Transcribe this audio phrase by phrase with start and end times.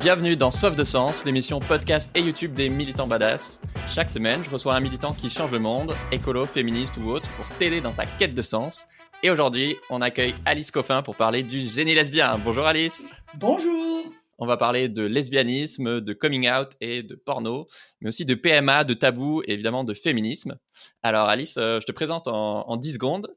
[0.00, 3.60] Bienvenue dans Soif de Sens, l'émission podcast et YouTube des militants badass.
[3.90, 7.46] Chaque semaine, je reçois un militant qui change le monde, écolo, féministe ou autre, pour
[7.58, 8.86] t'aider dans ta quête de sens.
[9.22, 12.40] Et aujourd'hui, on accueille Alice Coffin pour parler du génie lesbien.
[12.42, 13.06] Bonjour Alice.
[13.34, 14.02] Bonjour.
[14.38, 17.68] On va parler de lesbianisme, de coming out et de porno,
[18.00, 20.56] mais aussi de PMA, de tabou et évidemment de féminisme.
[21.02, 23.30] Alors Alice, euh, je te présente en, en 10 secondes.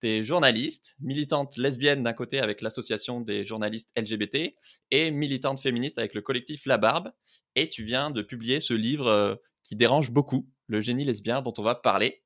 [0.00, 4.54] Tu es journaliste, militante lesbienne d'un côté avec l'association des journalistes LGBT
[4.90, 7.12] et militante féministe avec le collectif La Barbe.
[7.54, 11.54] Et tu viens de publier ce livre euh, qui dérange beaucoup, Le génie lesbien, dont
[11.58, 12.22] on va parler.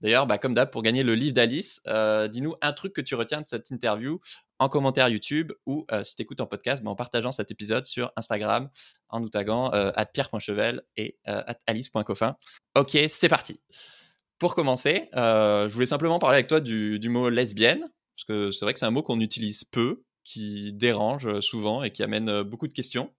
[0.00, 3.14] D'ailleurs, bah, comme d'hab, pour gagner le livre d'Alice, euh, dis-nous un truc que tu
[3.14, 4.20] retiens de cette interview
[4.58, 7.86] en commentaire YouTube ou euh, si tu écoutes en podcast, bah, en partageant cet épisode
[7.86, 8.68] sur Instagram
[9.08, 11.18] en nous taguant euh, pierre.chevel et
[11.66, 12.36] alice.coffin.
[12.76, 13.60] Ok, c'est parti.
[14.38, 17.80] Pour commencer, je voulais simplement parler avec toi du, mot lesbienne,
[18.16, 21.90] parce que c'est vrai que c'est un mot qu'on utilise peu, qui dérange souvent et
[21.90, 23.12] qui amène beaucoup de questions.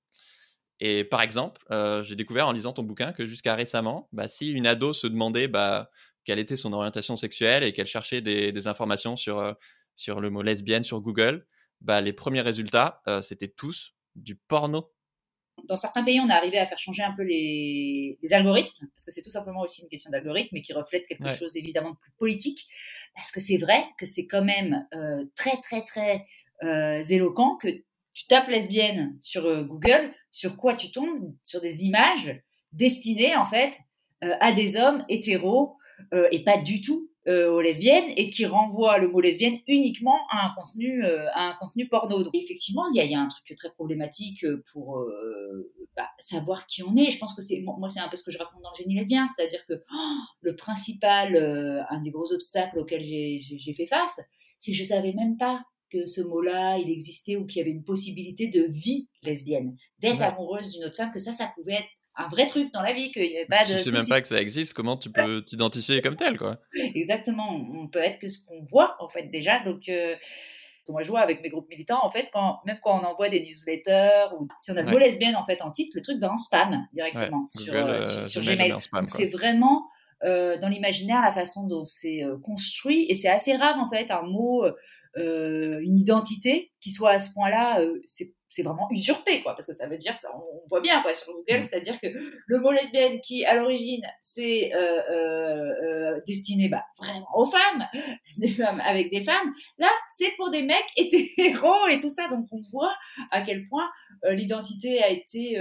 [0.80, 1.62] Et par exemple,
[2.03, 5.48] j'ai découvert en lisant ton bouquin que jusqu'à récemment, bah, si une ado se demandait
[5.48, 5.90] bah,
[6.25, 9.56] quelle était son orientation sexuelle et qu'elle cherchait des, informations sur,
[9.95, 11.47] sur le mot lesbienne sur Google,
[11.81, 14.95] bah, les premiers résultats, c'était tous du porno.
[15.64, 19.11] Dans certains pays, on est arrivé à faire changer un peu les, algorithmes, parce que
[19.11, 22.12] c'est tout simplement aussi une question d'algorithme, mais qui reflète quelque chose évidemment de plus
[22.17, 22.67] politique,
[23.16, 24.88] parce que c'est vrai que c'est quand même
[25.36, 26.25] très, très, très
[27.09, 27.70] éloquent que
[28.14, 31.34] tu tapes lesbienne sur Google, sur quoi tu tombes?
[31.44, 32.36] Sur des images
[32.72, 33.73] destinées en fait
[34.22, 35.78] à des hommes hétéros
[36.14, 40.18] euh, et pas du tout euh, aux lesbiennes et qui renvoie le mot lesbienne uniquement
[40.30, 42.23] à un contenu euh, à un contenu porno.
[42.23, 45.04] Donc effectivement, il y a, y a, un truc très problématique pour
[45.96, 47.12] bah, savoir qui on est.
[47.12, 48.96] Je pense que c'est moi c'est un peu ce que je raconte dans le génie
[48.96, 51.36] lesbien, c'est-à-dire que oh, le principal,
[51.90, 54.20] un des gros obstacles auxquels j'ai fait face,
[54.59, 57.72] c'est que je savais même pas que ce mot-là, il existait ou qu'il y avait
[57.72, 61.90] une possibilité de vie lesbienne, d'être amoureuse d'une autre femme, que ça, ça pouvait être
[62.18, 63.78] un vrai truc dans la vie, qu'il n'y avait pas de.
[63.78, 66.58] Si tu sais même pas que ça existe, comment tu peux t'identifier comme tel, quoi?
[66.74, 69.59] Exactement, on peut être que ce qu'on voit, en fait, déjà.
[69.64, 70.16] Donc, euh,
[70.90, 73.42] moi, je vois avec mes groupes militants, en fait, quand, même quand on envoie des
[73.42, 76.31] newsletters, ou si on a le mot lesbienne, en fait, en titre, le truc va
[76.31, 78.75] en spam directement sur, euh, sur, Gmail.
[79.08, 79.88] c'est vraiment.
[80.24, 84.22] Euh, dans l'imaginaire, la façon dont c'est construit, et c'est assez rare en fait un
[84.22, 84.66] mot,
[85.18, 89.88] une identité qui soit à ce point-là, c'est c'est vraiment usurpé, quoi, parce que ça
[89.88, 91.61] veut dire, ça, on, voit bien, quoi, sur Google, mm.
[91.61, 97.28] c'est-à-dire que le mot lesbienne, qui à l'origine, c'est euh, euh, euh, destiné bah, vraiment
[97.35, 97.85] aux femmes,
[98.38, 102.47] des femmes avec des femmes, là, c'est pour des mecs hétéros et tout ça, donc
[102.51, 102.94] on voit
[103.31, 103.89] à quel point
[104.29, 105.57] l'identité a été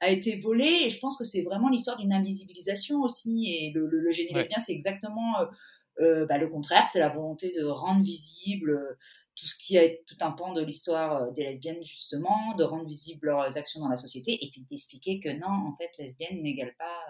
[0.00, 4.10] a été volée, et je pense que c'est vraiment l'histoire d'une invisibilisation aussi, et le,
[4.10, 5.34] génie lesbien, c'est exactement
[5.98, 8.96] bah, le contraire, c'est la volonté de rendre visible
[9.38, 12.86] tout ce qui est tout un pan de l'histoire euh, des lesbiennes justement, de rendre
[12.86, 16.74] visibles leurs actions dans la société et puis d'expliquer que non, en fait, lesbienne n'égale
[16.78, 17.00] pas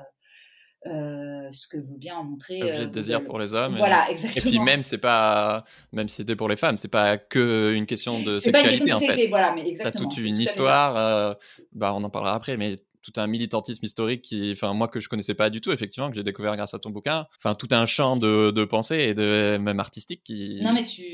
[0.86, 2.62] euh, ce que veut bien en montrer.
[2.62, 3.76] Objet de euh, désir pour les hommes.
[3.76, 4.46] Voilà, exactement.
[4.46, 7.86] Et puis même c'est pas, même si c'était pour les femmes, c'est pas que une
[7.86, 9.28] question de sexualité, pas une question de sexualité en fait.
[9.28, 10.08] Voilà, mais exactement.
[10.08, 11.36] T'as toute une histoire.
[11.72, 15.08] bah, on en parlera après, mais tout un militantisme historique qui, enfin, moi que je
[15.08, 17.26] connaissais pas du tout, effectivement, que j'ai découvert grâce à ton bouquin.
[17.38, 20.60] Enfin, tout un champ de, de pensée et de même artistique qui,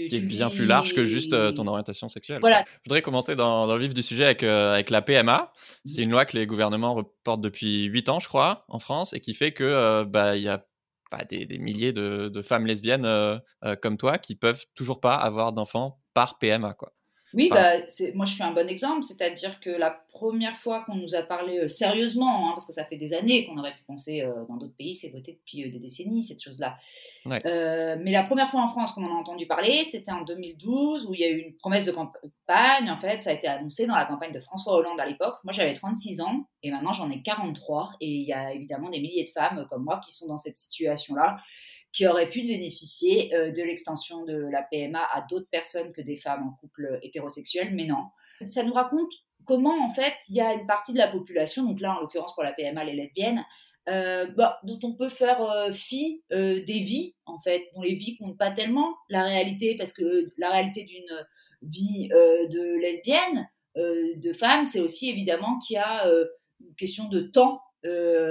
[0.08, 2.40] qui est bien plus large que juste euh, ton orientation sexuelle.
[2.40, 2.64] Voilà.
[2.82, 5.52] Je voudrais commencer dans, dans, le vif du sujet avec, euh, avec la PMA.
[5.84, 9.20] C'est une loi que les gouvernements reportent depuis 8 ans, je crois, en France, et
[9.20, 10.64] qui fait que, euh, bah, il y a
[11.30, 13.08] des, des, milliers de, de femmes lesbiennes
[13.80, 16.92] comme toi qui peuvent toujours pas avoir d'enfants par PMA, quoi.
[17.34, 17.78] Oui, bah,
[18.14, 21.58] moi je suis un bon exemple, c'est-à-dire que la première fois qu'on nous a parlé
[21.58, 24.56] euh, sérieusement, hein, parce que ça fait des années qu'on aurait pu penser euh, dans
[24.56, 26.76] d'autres pays, c'est voté depuis euh, des décennies cette chose-là.
[27.26, 31.14] mais la première fois en France qu'on en a entendu parler, c'était en 2012 où
[31.14, 32.88] il y a eu une promesse de campagne.
[32.88, 35.34] En fait, ça a été annoncé dans la campagne de François Hollande à l'époque.
[35.42, 39.00] Moi j'avais 36 ans et maintenant j'en ai 43 et il y a évidemment des
[39.00, 41.36] milliers de femmes comme moi qui sont dans cette situation-là
[41.94, 46.16] qui auraient pu bénéficier euh, de l'extension de la PMA à d'autres personnes que des
[46.16, 48.06] femmes en couple hétérosexuel, mais non.
[48.46, 49.12] Ça nous raconte
[49.44, 52.34] comment, en fait, il y a une partie de la population, donc là, en l'occurrence
[52.34, 53.44] pour la PMA, les lesbiennes,
[53.88, 58.16] euh, bah, dont on peut faire euh, fi des vies, en fait, dont les vies
[58.16, 61.26] comptent pas tellement la réalité, parce que la réalité d'une
[61.62, 67.60] vie de lesbienne, de femme, c'est aussi évidemment qu'il y a une question de temps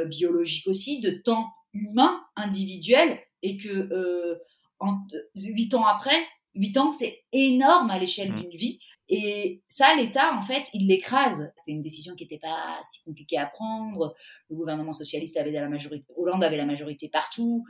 [0.07, 4.39] biologique aussi, de temps humain, individuel, et que euh,
[4.79, 4.97] en,
[5.35, 6.17] 8 ans après,
[6.55, 8.41] 8 ans, c'est énorme à l'échelle mmh.
[8.41, 8.79] d'une vie.
[9.09, 11.51] Et ça, l'État, en fait, il l'écrase.
[11.57, 14.15] C'était une décision qui n'était pas si compliquée à prendre.
[14.49, 17.65] Le gouvernement socialiste avait la majorité, Hollande avait la majorité partout.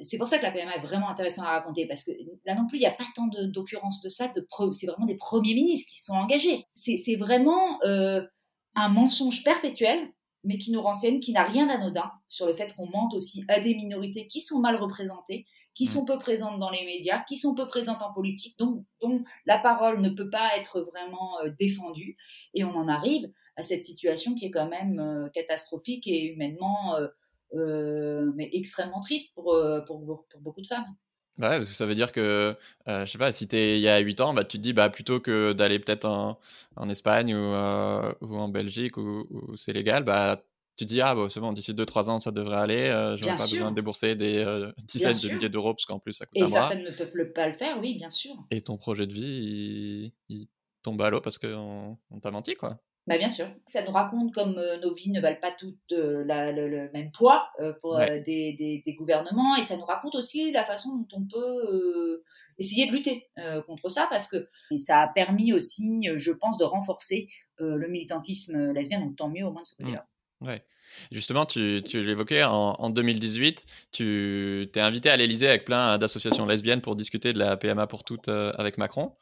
[0.00, 2.12] C'est pour ça que la PMA est vraiment intéressante à raconter, parce que
[2.46, 4.28] là non plus, il n'y a pas tant d'occurrences de, ça.
[4.28, 6.64] De c'est vraiment des premiers ministres qui sont engagés.
[6.74, 8.26] C'est vraiment euh,
[8.74, 10.10] un mensonge perpétuel,
[10.44, 13.60] mais qui nous renseigne, qui n'a rien d'anodin sur le fait qu'on mente aussi à
[13.60, 15.86] des minorités qui sont mal représentées, qui mmh.
[15.86, 19.58] sont peu présentes dans les médias, qui sont peu présentes en politique, donc dont la
[19.58, 22.16] parole ne peut pas être vraiment euh, défendue.
[22.54, 26.96] Et on en arrive à cette situation qui est quand même euh, catastrophique et humainement
[27.54, 29.56] euh, mais extrêmement triste pour,
[29.86, 30.94] pour, pour beaucoup de femmes.
[31.38, 32.56] Bah ouais, parce que ça veut dire que,
[32.88, 34.62] euh, je sais pas, si tu es il y a 8 ans, bah, tu te
[34.62, 36.38] dis, bah, plutôt que d'aller peut-être en,
[36.74, 40.42] en, Espagne ou, euh, ou, en Belgique où, c'est légal, bah,
[40.76, 43.24] tu te dis, ah, bon, c'est bon, d'ici 2-3 ans, ça devrait aller, euh, je
[43.24, 46.26] n'aurai pas besoin de débourser des euh, dizaines de milliers d'euros, parce qu'en plus, ça
[46.26, 48.34] coûte Et certaines ne peuvent pas le faire, oui, bien sûr.
[48.50, 50.48] Et ton projet de vie, il, il
[50.82, 52.78] tombe à l'eau parce qu'on on, t'a menti, quoi.
[53.08, 53.46] Bah, bien sûr.
[53.66, 57.48] Ça nous raconte comme euh, nos vies ne valent pas toutes euh, le, même poids
[57.58, 62.22] euh, pour des, des, gouvernements et ça nous raconte aussi la façon dont on peut
[62.58, 63.28] essayer de lutter
[63.66, 67.28] contre ça parce que ça a permis aussi, je pense, de renforcer
[67.58, 70.06] le militantisme lesbien, donc tant mieux au moins de ce côté-là.
[70.40, 70.46] Mmh.
[70.48, 70.64] Ouais.
[71.12, 76.46] Justement, tu, tu l'évoquais, en, en, 2018, tu t'es invité à l'Elysée avec plein d'associations
[76.46, 79.14] lesbiennes pour discuter de la PMA pour toutes avec Macron.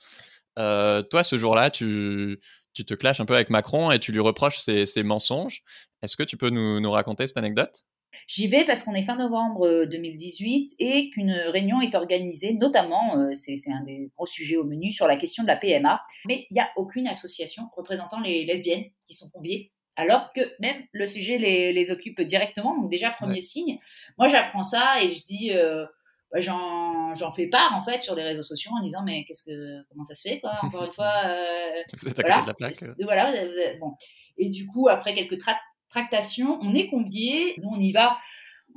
[0.56, 2.40] toi, ce jour-là, tu,
[2.76, 5.62] tu te clashes un peu avec Macron et tu lui reproches ses, mensonges.
[6.02, 7.86] Est-ce que tu peux nous, raconter cette anecdote?
[8.28, 13.18] J'y vais parce qu'on est fin novembre 2018 euh, et qu'une réunion est organisée, notamment,
[13.18, 16.00] euh, c'est un des gros sujets au menu, sur la question de la PMA.
[16.26, 20.82] Mais il n'y a aucune association représentant les lesbiennes qui sont conviées, alors que même
[20.92, 22.78] le sujet les, occupe directement.
[22.78, 23.78] Donc déjà, premier signe.
[24.18, 25.52] Moi, j'apprends ça et je dis...
[25.52, 25.86] Euh,
[26.32, 29.82] bah, j'en fais part en fait sur des réseaux sociaux en disant mais qu'est-ce que
[29.88, 31.82] comment ça se fait quoi encore une fois euh,
[32.16, 32.74] voilà, de la plaque.
[33.00, 33.32] voilà
[33.80, 33.92] bon.
[34.36, 35.38] Et du coup après quelques
[35.88, 37.54] tractations on est conviés.
[37.58, 38.16] Nous on y va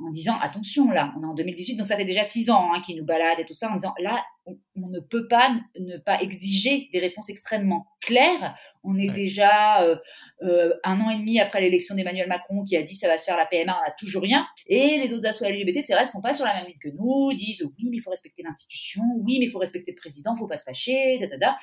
[0.06, 2.80] en disant attention là, on est en 2018, donc ça fait déjà six ans hein,
[2.80, 6.20] qu'ils nous baladent et tout ça, en disant là, on, ne peut pas ne pas
[6.22, 8.56] exiger des réponses extrêmement claires.
[8.82, 9.96] On est déjà euh,
[10.42, 13.24] euh, un an et demi après l'élection d'Emmanuel Macron qui a dit ça va se
[13.24, 14.46] faire la PMA, on n'a toujours rien.
[14.66, 17.32] Et les autres associations LGBT, c'est vrai, sont pas sur la même ligne que nous,
[17.34, 20.38] disent oui, mais il faut respecter l'institution, oui, mais il faut respecter le président, il
[20.38, 21.58] faut pas se fâcher, da, da, da.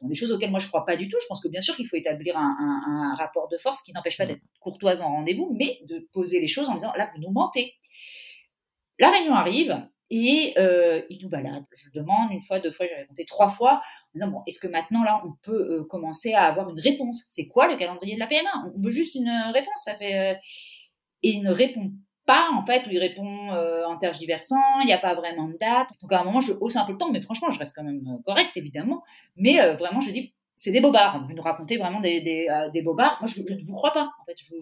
[0.00, 1.18] Bon, des choses auxquelles moi je crois pas du tout.
[1.20, 2.56] Je pense que bien sûr qu'il faut établir un,
[2.86, 6.48] un, rapport de force qui n'empêche pas d'être courtoise en rendez-vous, mais de poser les
[6.48, 7.74] choses en disant là, vous nous mentez.
[8.98, 11.64] La réunion arrive et euh, il nous balade.
[11.74, 13.80] Je demande une fois, deux fois, j'ai raconté trois fois,
[14.14, 17.24] bon, est-ce que maintenant, là, on peut euh, commencer à avoir une réponse?
[17.30, 20.34] C'est quoi le calendrier de la PMA On veut juste une réponse, ça fait...
[20.34, 20.34] Euh,
[21.22, 21.92] et il ne répond
[22.26, 25.88] pas, en fait, ou il répond en tergiversant, il n'y a pas vraiment de date.
[26.00, 27.84] Donc à un moment, je hausse un peu le temps, mais franchement, je reste quand
[27.84, 29.02] même correcte, évidemment.
[29.36, 31.24] Mais vraiment, je dis, c'est des bobards.
[31.26, 33.18] Vous nous racontez vraiment des, des, des bobards.
[33.20, 34.10] Moi, je, ne vous crois pas.
[34.20, 34.54] En fait, je,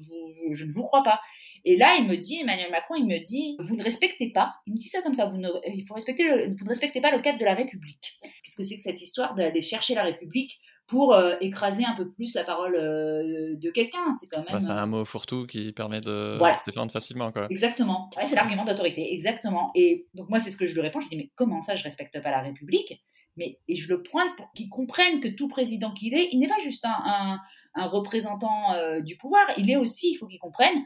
[0.53, 1.21] je, ne vous crois pas.
[1.65, 4.55] Et là, il me dit, Emmanuel Macron, il me dit, vous ne respectez pas.
[4.67, 5.27] Il me dit ça comme ça.
[5.27, 8.19] Vous ne, il faut respecter le, vous ne respectez pas le cadre de la République.
[8.23, 12.11] Qu'est-ce que c'est que cette histoire d'aller chercher la République pour euh, écraser un peu
[12.11, 14.15] plus la parole euh, de quelqu'un?
[14.19, 14.61] C'est quand même.
[14.61, 17.31] c'est un mot fourre-tout qui permet de se défendre facilement.
[17.33, 17.47] Quoi.
[17.51, 18.11] Exactement.
[18.25, 19.13] c'est l'argument d'autorité.
[19.13, 19.71] Exactement.
[19.75, 21.01] Et donc, moi, c'est ce que je lui réponds.
[21.01, 23.03] Je dis, mais comment ça, je respecte pas la République?
[23.41, 26.49] Mais, et je le pointe pour qu'ils comprennent que tout président qu'il est, il n'est
[26.49, 27.41] pas juste un,
[27.75, 30.85] un, représentant euh, du pouvoir, il est aussi, il faut qu'ils comprennent,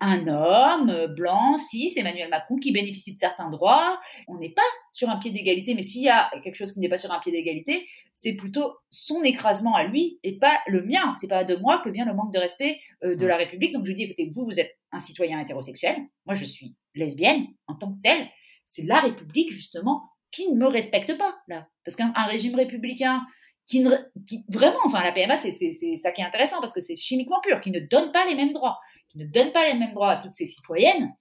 [0.00, 4.00] un homme euh, blanc, cis, Emmanuel Macron, qui bénéficie de certains droits.
[4.26, 4.62] On n'est pas
[4.92, 7.20] sur un pied d'égalité, mais s'il y a quelque chose qui n'est pas sur un
[7.20, 11.14] pied d'égalité, c'est plutôt son écrasement à lui et pas le mien.
[11.18, 13.72] C'est pas de moi que vient le manque de respect euh, de la République.
[13.72, 15.96] Donc je dis, écoutez, vous, vous êtes un citoyen hétérosexuel.
[16.26, 18.28] Moi, je suis lesbienne en tant que telle.
[18.64, 20.02] C'est la République, justement,
[20.34, 21.68] qui ne me respecte pas, là.
[21.84, 23.22] Parce qu'un régime républicain
[23.66, 23.90] qui, ne,
[24.26, 25.50] qui, vraiment, enfin, la PMA, c'est
[25.96, 28.52] ça qui est intéressant parce que c'est chimiquement pur, qui ne donne pas les mêmes
[28.52, 31.14] droits, qui ne donne pas les mêmes droits à toutes ces citoyennes.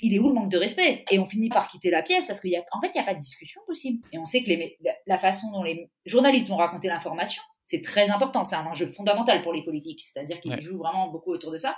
[0.00, 1.04] Il est où le manque de respect?
[1.10, 3.14] Et on finit par quitter la pièce parce qu'en en fait, il n'y a pas
[3.14, 4.04] de discussion possible.
[4.12, 8.10] Et on sait que les, la façon dont les journalistes vont raconter l'information, c'est très
[8.10, 8.42] important.
[8.42, 10.00] C'est un enjeu fondamental pour les politiques.
[10.00, 11.76] C'est-à-dire qu'ils jouent vraiment beaucoup autour de ça.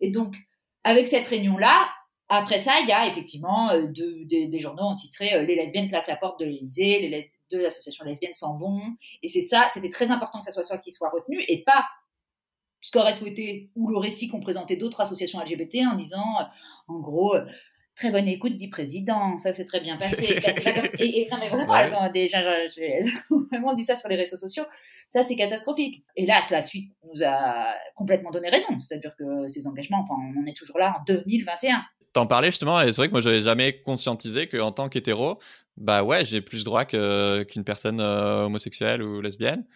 [0.00, 0.34] Et donc,
[0.82, 1.90] avec cette réunion-là,
[2.28, 6.08] après ça, il y a effectivement euh, des journaux ont titré euh, Les lesbiennes claquent
[6.08, 8.80] la porte de l'Élysée, les deux associations lesbiennes s'en vont.
[9.22, 11.86] Et c'est ça, c'était très important que ça soit ça qui soit retenu et pas
[12.80, 16.44] ce qu'aurait souhaité ou le récit qu'ont présenté d'autres associations LGBT en disant, euh,
[16.88, 17.34] en gros,
[17.96, 20.26] très bonne écoute du président, ça s'est très bien passé.
[21.00, 22.42] et, non, mais vraiment, elles ont, déjà,
[23.50, 24.64] vraiment dit ça sur les réseaux sociaux.
[25.08, 26.04] Ça, c'est catastrophique.
[26.14, 28.78] Et là, la suite nous a complètement donné raison.
[28.80, 31.82] C'est-à-dire que ces engagements, enfin, on en est toujours là en 2021
[32.12, 35.38] t'en parlais justement, et c'est vrai que moi, j'avais jamais conscientisé qu'en tant qu'hétéro,
[35.76, 39.66] bah ouais, j'ai plus de droits qu'une personne euh, homosexuelle ou lesbienne.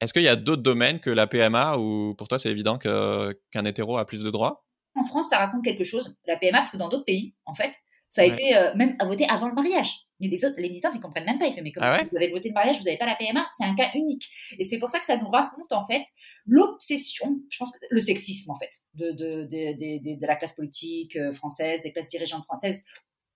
[0.00, 3.64] Est-ce qu'il y a d'autres domaines que la PMA où pour toi c'est évident qu'un
[3.64, 4.64] hétéro a plus de droits?
[4.96, 7.72] En France, ça raconte quelque chose, la PMA, parce que dans d'autres pays, en fait,
[8.08, 10.01] ça a été euh, même voté avant le mariage.
[10.22, 11.46] Mais les autres, les militants, ils comprennent même pas.
[11.46, 13.44] Ils font, mais comme ah vous avez voté le mariage, vous n'avez pas la PMA,
[13.50, 14.28] c'est un cas unique.
[14.58, 16.04] Et c'est pour ça que ça nous raconte, en fait,
[16.46, 21.32] l'obsession, je pense, le sexisme, en fait, de, de, de, de, la classe politique euh,
[21.32, 22.84] française, des classes dirigeantes françaises,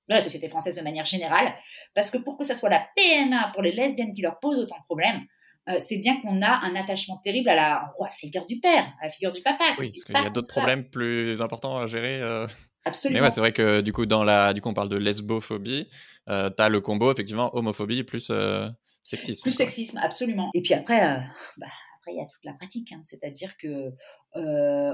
[0.08, 1.52] de la société française de manière générale.
[1.94, 4.78] Parce que pour que ça soit la PMA pour les lesbiennes qui leur pose autant
[4.78, 5.26] de problèmes,
[5.68, 9.06] euh, c'est bien qu'on a un attachement terrible à la, la, figure du père, à
[9.06, 9.64] la figure du papa.
[9.78, 12.22] Oui, parce qu'il y a d'autres problèmes plus importants à gérer.
[12.22, 12.46] Euh.
[12.86, 13.20] Absolument.
[13.20, 15.88] Mais ouais, c'est vrai que du coup, dans la, du coup, on parle de lesbophobie.
[16.28, 18.68] Euh, tu as le combo, effectivement, homophobie plus euh,
[19.02, 19.42] sexisme.
[19.42, 20.50] Plus sexisme, absolument.
[20.54, 21.00] Et puis après,
[21.58, 21.66] bah,
[21.98, 22.92] après il y a toute la pratique.
[22.92, 23.00] Hein.
[23.02, 23.92] C'est-à-dire que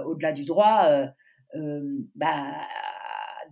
[0.05, 0.89] au-delà du droit,
[2.15, 2.55] bah,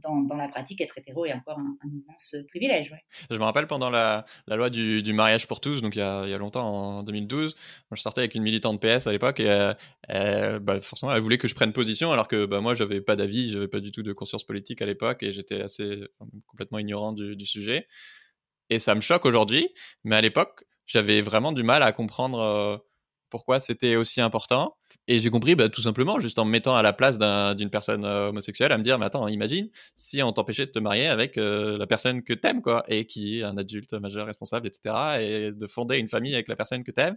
[0.03, 2.93] dans, la pratique, être hétéro est encore un, immense privilège.
[3.31, 6.99] Je me rappelle pendant la, loi du, mariage pour tous, donc il y, a, longtemps,
[6.99, 7.55] en 2012,
[7.91, 9.75] moi je sortais avec une militante PS à l'époque et
[10.09, 13.51] bah, forcément elle voulait que je prenne position alors que bah, moi j'avais pas d'avis,
[13.51, 16.03] j'avais pas du tout de conscience politique à l'époque et j'étais assez
[16.47, 17.87] complètement ignorant du, sujet.
[18.69, 19.69] Et ça me choque aujourd'hui,
[20.05, 22.41] mais à l'époque j'avais vraiment du mal à comprendre.
[22.41, 22.77] Euh,
[23.31, 24.77] pourquoi c'était aussi important.
[25.09, 27.19] Et j'ai compris bah, tout simplement, juste en me mettant à la place
[27.57, 30.79] d'une personne euh, homosexuelle, à me dire, mais attends, imagine si on t'empêchait de te
[30.79, 34.67] marier avec euh, la personne que t'aimes, quoi, et qui est un adulte majeur responsable,
[34.67, 37.17] etc., et de fonder une famille avec la personne que t'aimes.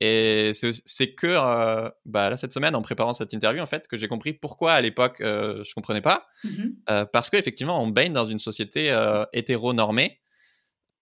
[0.00, 3.96] Et c'est que euh, bah, là, cette semaine, en préparant cette interview, en fait, que
[3.96, 6.26] j'ai compris pourquoi à l'époque je comprenais pas.
[6.44, 8.96] Mmh parce qu'effectivement, on baigne dans une société
[9.32, 10.20] hétéronormée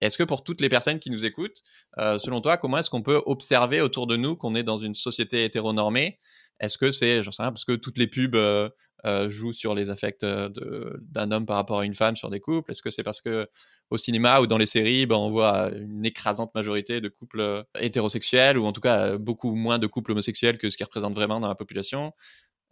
[0.00, 1.62] est-ce que pour toutes les personnes qui nous écoutent,
[1.98, 4.94] euh, selon toi, comment est-ce qu'on peut observer autour de nous qu'on est dans une
[4.94, 6.18] société hétéronormée?
[6.60, 8.68] Est-ce que c'est, j'en sais rien, parce que toutes les pubs euh,
[9.04, 12.70] euh, jouent sur les affects d'un homme par rapport à une femme sur des couples?
[12.70, 13.48] Est-ce que c'est parce que
[13.90, 18.58] au cinéma ou dans les séries, ben, on voit une écrasante majorité de couples hétérosexuels
[18.58, 21.48] ou en tout cas beaucoup moins de couples homosexuels que ce qui représente vraiment dans
[21.48, 22.12] la population?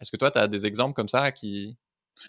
[0.00, 1.76] Est-ce que toi, tu as des exemples comme ça qui,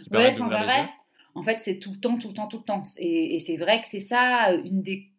[0.03, 0.89] qui ouais, sans arrêt
[1.35, 2.81] en fait, c'est tout le temps, tout le temps, tout le temps.
[2.97, 5.11] Et, c'est vrai que c'est ça, euh, une des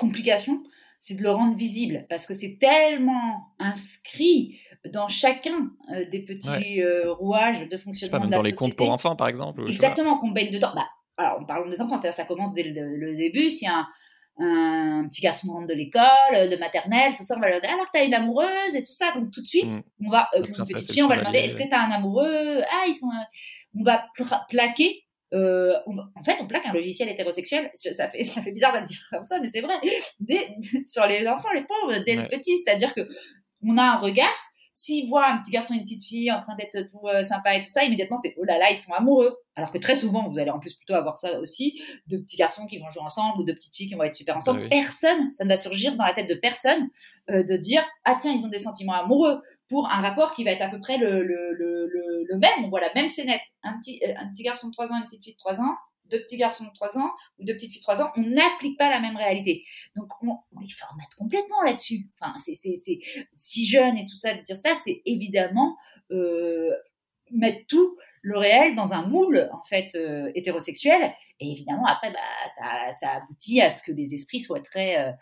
[0.00, 0.62] complications,
[0.98, 4.58] c'est de le rendre visible, parce que c'est tellement inscrit
[4.92, 8.74] dans chacun euh, des petits euh, rouages de fonctionnement pas, de la dans les comptes
[8.74, 9.64] pour enfants, par exemple.
[9.68, 10.72] Exactement, qu'on baigne dedans.
[10.74, 13.50] Bah, alors, on parle des enfants, c'est-à-dire ça commence dès le, début.
[13.50, 13.86] S'il y a
[14.38, 17.86] un, petit garçon rentre de l'école, de maternelle, tout ça, on va lui dire alors
[17.92, 19.12] t'as une amoureuse et tout ça.
[19.14, 20.06] Donc tout de suite, mmh.
[20.06, 22.62] on va une petite fille, on va lui demander est-ce que t'as un amoureux?
[22.72, 23.10] Ah ils sont,
[23.78, 24.06] on va
[24.48, 27.70] plaquer euh, en fait, on plaque un logiciel hétérosexuel.
[27.74, 29.74] Ça fait, ça fait bizarre de le dire comme ça, mais c'est vrai.
[30.86, 33.08] sur les enfants, les pauvres, dès le petit, c'est-à-dire que
[33.62, 34.51] on a un regard.
[34.74, 37.56] S'ils voient un petit garçon et une petite fille en train d'être tout euh, sympa
[37.56, 39.36] et tout ça, immédiatement c'est oh là là, ils sont amoureux.
[39.54, 42.66] Alors que très souvent, vous allez en plus plutôt avoir ça aussi, de petits garçons
[42.66, 44.68] qui vont jouer ensemble ou de petites filles qui vont être super ensemble.
[44.70, 46.88] Personne, ça ne va surgir dans la tête de personne
[47.30, 50.52] euh, de dire ah tiens ils ont des sentiments amoureux pour un rapport qui va
[50.52, 51.88] être à peu près le, le, le,
[52.26, 52.64] le même.
[52.64, 53.42] On voit la même scénette.
[53.62, 55.74] Un petit, euh, un petit garçon de 3 ans, une petite fille de 3 ans,
[56.10, 58.78] deux petits garçons de 3 ans ou deux petites filles de 3 ans, on n'applique
[58.78, 59.64] pas la même réalité.
[59.96, 62.08] Donc, on, les formate complètement là-dessus.
[62.20, 62.54] Enfin, c'est
[63.34, 65.76] si jeune et tout ça, de dire ça, c'est évidemment
[66.10, 66.70] euh,
[67.30, 71.14] mettre tout le réel dans un moule, en fait, euh, hétérosexuel.
[71.40, 72.18] Et évidemment, après, bah,
[72.48, 75.14] ça, ça, aboutit à ce que les esprits soient très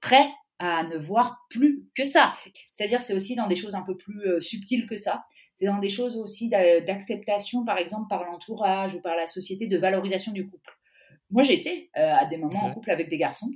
[0.00, 2.34] prêts à ne voir plus que ça.
[2.72, 5.24] C'est-à-dire, c'est aussi dans des choses un peu plus subtiles que ça
[5.56, 9.78] c'est dans des choses aussi d'acceptation, par exemple, par l'entourage ou par la société, de
[9.78, 10.72] valorisation du couple.
[11.30, 13.50] Moi, j'étais euh, à des moments en couple avec des garçons.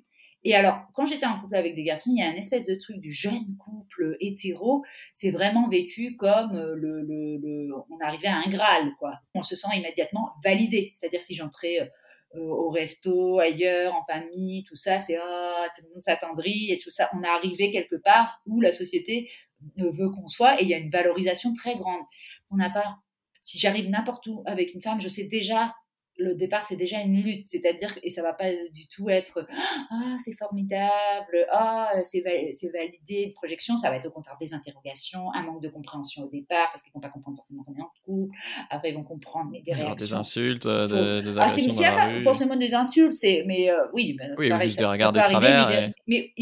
[0.45, 2.76] Et alors, quand j'étais en couple avec des garçons, il y a un espèce de
[2.76, 4.85] truc du jeune couple hétéro.
[5.12, 9.19] C'est vraiment vécu comme euh, le, le, on arrivait à un Graal, quoi.
[9.35, 10.90] On se sent immédiatement validé.
[10.95, 15.90] C'est-à-dire si j'entrais euh, au resto, ailleurs, en famille, tout ça, c'est ah, tout le
[15.90, 17.11] monde s'attendrit et tout ça.
[17.14, 19.31] On est arrivé quelque part où la société
[19.77, 22.03] veut qu'on soit et il y a une valorisation très grande.
[22.50, 22.97] On n'a pas.
[23.41, 25.73] Si j'arrive n'importe où avec une femme, je sais déjà
[26.19, 29.47] le départ, c'est déjà une lutte, c'est-à-dire et ça va pas du tout être
[29.91, 35.33] ah c'est formidable, ah c'est validé, une projection, ça va être au contraire des interrogations,
[35.33, 37.91] un manque de compréhension au départ parce qu'ils vont pas comprendre forcément qu'on est en
[38.05, 38.37] couple,
[38.69, 42.57] après ils vont comprendre mais des réactions, des insultes, euh, des, ah, c'est pas forcément
[42.57, 46.33] des insultes, c'est mais euh, oui, ben, oui juste des regards de travers, mais,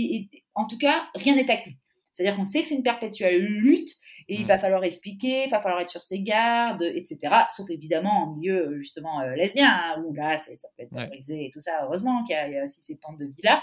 [0.54, 1.76] en tout cas rien n'est acquis.
[2.16, 3.90] C'est-à-dire qu'on sait que c'est une perpétuelle lutte
[4.28, 4.48] et il mm.
[4.48, 7.18] va falloir expliquer, il va falloir être sur ses gardes, etc.
[7.54, 11.50] Sauf évidemment en milieu justement euh, lesbien, hein, où là ça, peut être valorisé et
[11.50, 11.84] tout ça.
[11.84, 13.62] Heureusement qu'il y, a aussi ces pentes de vie-là.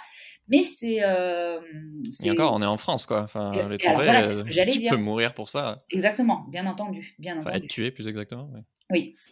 [0.50, 1.04] Mais c'est.
[1.04, 1.60] Euh,
[2.24, 3.24] et encore, on est en France, quoi.
[3.24, 4.92] Enfin, les voilà, c'est ce que j'allais dire.
[4.92, 5.84] Tu peux mourir pour ça.
[5.90, 7.16] Exactement, bien entendu.
[7.18, 7.66] Bien enfin, entendu.
[7.66, 8.50] être tué, plus exactement.
[8.54, 8.62] Oui.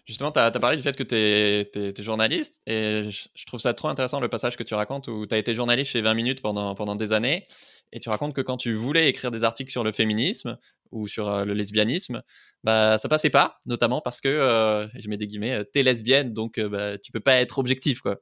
[0.06, 3.90] Justement, tu as, parlé du fait que tu es, journaliste et je, trouve ça trop
[3.90, 6.96] intéressant le passage que tu racontes où tu as été journaliste chez 20 minutes pendant,
[6.96, 7.46] des années
[7.92, 10.58] et tu racontes que quand tu voulais écrire des articles sur le féminisme
[10.92, 12.24] ou sur euh, le lesbianisme,
[12.64, 16.34] bah ça passait pas, notamment parce que, euh, je mets des guillemets, euh, t'es lesbienne,
[16.34, 18.18] donc bah, tu peux pas être objectif, quoi.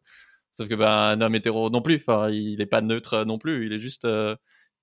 [0.54, 2.04] Sauf que ben, un homme hétéro non plus.
[2.32, 3.68] Il n'est pas neutre non plus.
[3.68, 4.06] Il est juste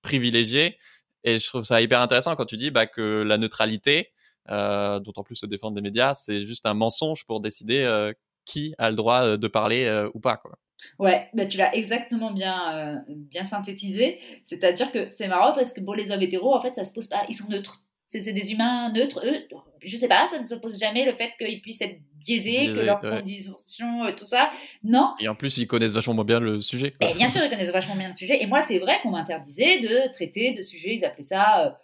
[0.01, 0.79] privilégié.
[1.25, 4.13] Et je trouve ça hyper intéressant quand tu dis bah, que la neutralité,
[4.51, 8.13] euh, en plus se défendre des médias, c'est juste un mensonge pour décider euh,
[8.45, 10.37] qui a le droit euh, de parler euh, ou pas.
[10.37, 10.59] Quoi.
[10.99, 14.19] Ouais, bah tu l'as exactement bien, bien synthétisé.
[14.43, 17.07] C'est-à-dire que c'est marrant parce que bon, les hommes hétéros, en fait, ça se pose
[17.07, 17.25] pas.
[17.29, 17.83] Ils sont neutres.
[18.07, 19.25] C'est des humains neutres.
[19.25, 19.49] Eux,
[19.83, 23.01] je sais pas, ça ne s'oppose jamais le fait qu'ils puissent être biaisés, que leurs
[23.01, 24.51] conditions, tout ça.
[24.85, 25.15] Non.
[25.19, 26.95] Et en plus, ils connaissent vachement bien le sujet.
[27.01, 28.43] Et bien sûr, ils connaissent vachement bien le sujet.
[28.43, 31.79] Et moi, c'est vrai qu'on m'interdisait de traiter de sujets, ils appelaient ça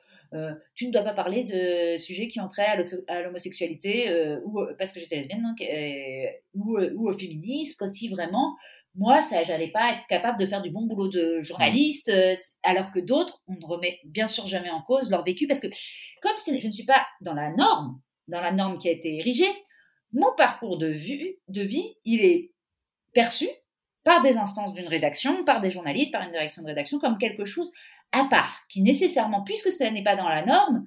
[0.75, 2.67] tu ne dois pas parler de sujets qui ont trait
[3.09, 5.61] à l'homosexualité euh, ou parce que j'étais lesbienne donc,
[6.55, 8.57] ou, euh, ou, au féminisme aussi vraiment.
[8.95, 12.13] Moi ça j'allais pas être capable de faire du bon boulot de journaliste
[12.63, 15.69] alors que d'autres on ne remet bien sûr jamais en cause leur vécu parce que
[16.21, 19.49] comme je ne suis pas dans la norme dans la norme qui a été érigée
[20.13, 22.53] mon parcours de, vue, de vie il est
[23.15, 23.49] perçu
[24.05, 27.45] par des instances d'une rédaction, par des journalistes, par une direction de rédaction, comme quelque
[27.45, 27.71] chose
[28.13, 30.85] à part, qui nécessairement, puisque ça n'est pas dans la norme,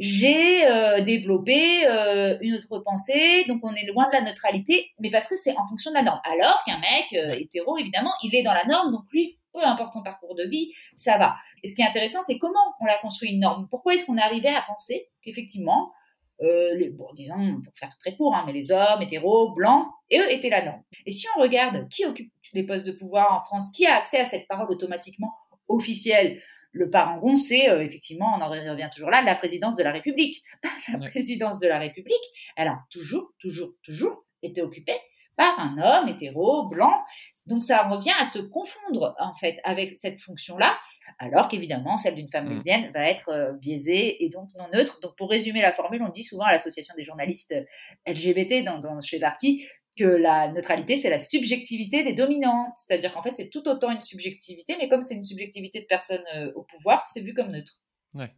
[0.00, 5.10] j'ai euh, développé euh, une autre pensée, donc on est loin de la neutralité, mais
[5.10, 6.20] parce que c'est en fonction de la norme.
[6.24, 9.92] Alors qu'un mec euh, hétéro, évidemment, il est dans la norme, donc lui, peu importe
[9.92, 11.36] son parcours de vie, ça va.
[11.62, 13.66] Et ce qui est intéressant, c'est comment on a construit une norme.
[13.68, 15.92] Pourquoi est-ce qu'on est arrivé à penser qu'effectivement,
[16.40, 20.32] les, bon, disons, pour faire très court, hein, mais les hommes hétéros, blancs, et eux
[20.32, 20.82] étaient la norme.
[21.04, 24.18] Et si on regarde qui occupe les postes de pouvoir en France, qui a accès
[24.18, 25.34] à cette parole automatiquement
[25.70, 26.42] officielle.
[26.72, 30.42] Le parangon, c'est euh, effectivement, on en revient toujours là, la présidence de la République.
[30.92, 32.16] La présidence de la République,
[32.56, 34.96] elle a toujours, toujours, toujours été occupée
[35.36, 37.02] par un homme hétéro, blanc.
[37.46, 40.78] Donc ça revient à se confondre en fait avec cette fonction-là,
[41.18, 42.50] alors qu'évidemment celle d'une femme mm.
[42.50, 45.00] lesbienne va être euh, biaisée et donc non neutre.
[45.00, 49.00] Donc pour résumer la formule, on dit souvent à l'association des journalistes euh, LGBT dont
[49.00, 52.72] je fais partie que la neutralité, c'est la subjectivité des dominants.
[52.74, 56.24] C'est-à-dire qu'en fait, c'est tout autant une subjectivité, mais comme c'est une subjectivité de personnes
[56.34, 57.80] euh, au pouvoir, c'est vu comme neutre.
[58.14, 58.32] Ouais.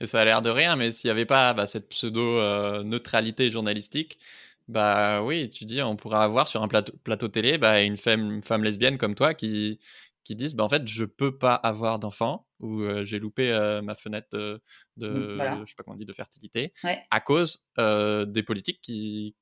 [0.00, 4.18] Et ça a l'air de rien, mais s'il n'y avait pas bah, cette pseudo-neutralité journalistique,
[4.68, 8.42] bah oui, tu dis, on pourrait avoir sur un plateau, plateau télé bah, une, femme,
[8.44, 9.80] femme lesbienne comme toi qui,
[10.22, 13.82] qui disent bah, en fait, je peux pas avoir d'enfant ou euh, j'ai loupé euh,
[13.82, 14.62] ma fenêtre de,
[14.98, 16.72] de je sais pas comment on dit, de fertilité
[17.10, 19.34] à cause des politiques qui,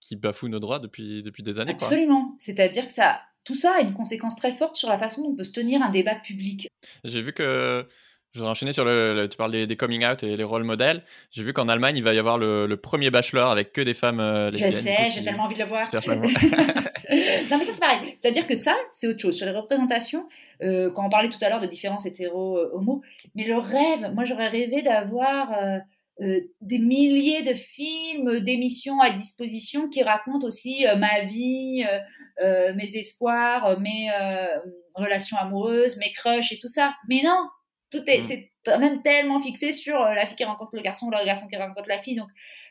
[0.00, 1.72] qui bafouent nos droits depuis, depuis des années.
[1.72, 2.34] Absolument.
[2.38, 5.36] C'est-à-dire que ça, tout ça a une conséquence très forte sur la façon dont on
[5.36, 6.68] peut se tenir un débat public.
[7.04, 7.86] J'ai vu que,
[8.36, 11.02] je vais enchaîner sur le, tu parles des, coming out et les rôles modèles.
[11.30, 14.20] J'ai vu qu'en Allemagne, il va y avoir le, premier bachelor avec que des femmes
[14.20, 14.70] euh, lesbiennes.
[14.70, 15.88] Je sais, j'ai tellement envie de le voir.
[17.50, 18.16] non mais ça c'est pareil.
[18.20, 19.36] C'est-à-dire que ça, c'est autre chose.
[19.36, 20.28] Sur les représentations,
[20.62, 23.02] euh, quand on parlait tout à l'heure de différences hétéro-homo,
[23.34, 25.52] mais le rêve, moi j'aurais rêvé d'avoir...
[25.52, 25.78] Euh, euh,
[26.18, 31.84] des milliers de films, d'émissions à disposition qui racontent aussi euh, ma vie,
[32.42, 34.08] euh, mes espoirs, mes
[34.94, 36.94] relations amoureuses, mes crushs et tout ça.
[37.08, 37.48] Mais non,
[37.96, 38.26] tout est, mmh.
[38.28, 41.56] c'est même tellement fixé sur la fille qui rencontre le garçon ou le garçon qui
[41.56, 42.16] rencontre la fille.
[42.16, 42.28] Donc,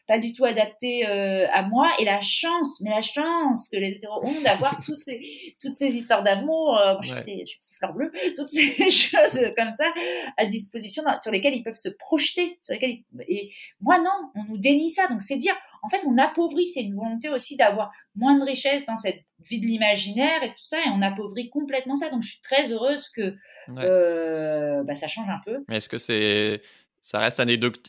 [0.08, 1.90] pas du tout adapté euh, à moi.
[2.00, 5.22] Et la chance, mais la chance que les hétéros ont d'avoir tous ces,
[5.62, 9.72] toutes ces histoires d'amour, euh, je, sais, je sais fleur bleue, toutes ces choses comme
[9.72, 9.92] ça
[10.38, 12.58] à disposition sur lesquelles ils peuvent se projeter.
[12.62, 15.08] Sur lesquelles Et moi, non, on nous dénie ça.
[15.08, 16.66] Donc, c'est dire, en fait, on appauvrit.
[16.66, 20.64] C'est une volonté aussi d'avoir moins de richesse dans cette vie de l'imaginaire et tout
[20.64, 20.78] ça.
[20.86, 22.10] Et on appauvrit complètement ça.
[22.10, 23.36] Donc, je suis très heureuse que
[23.78, 25.64] euh, bah, ça change un peu.
[25.68, 26.62] Mais est-ce que c'est
[27.06, 27.40] ça reste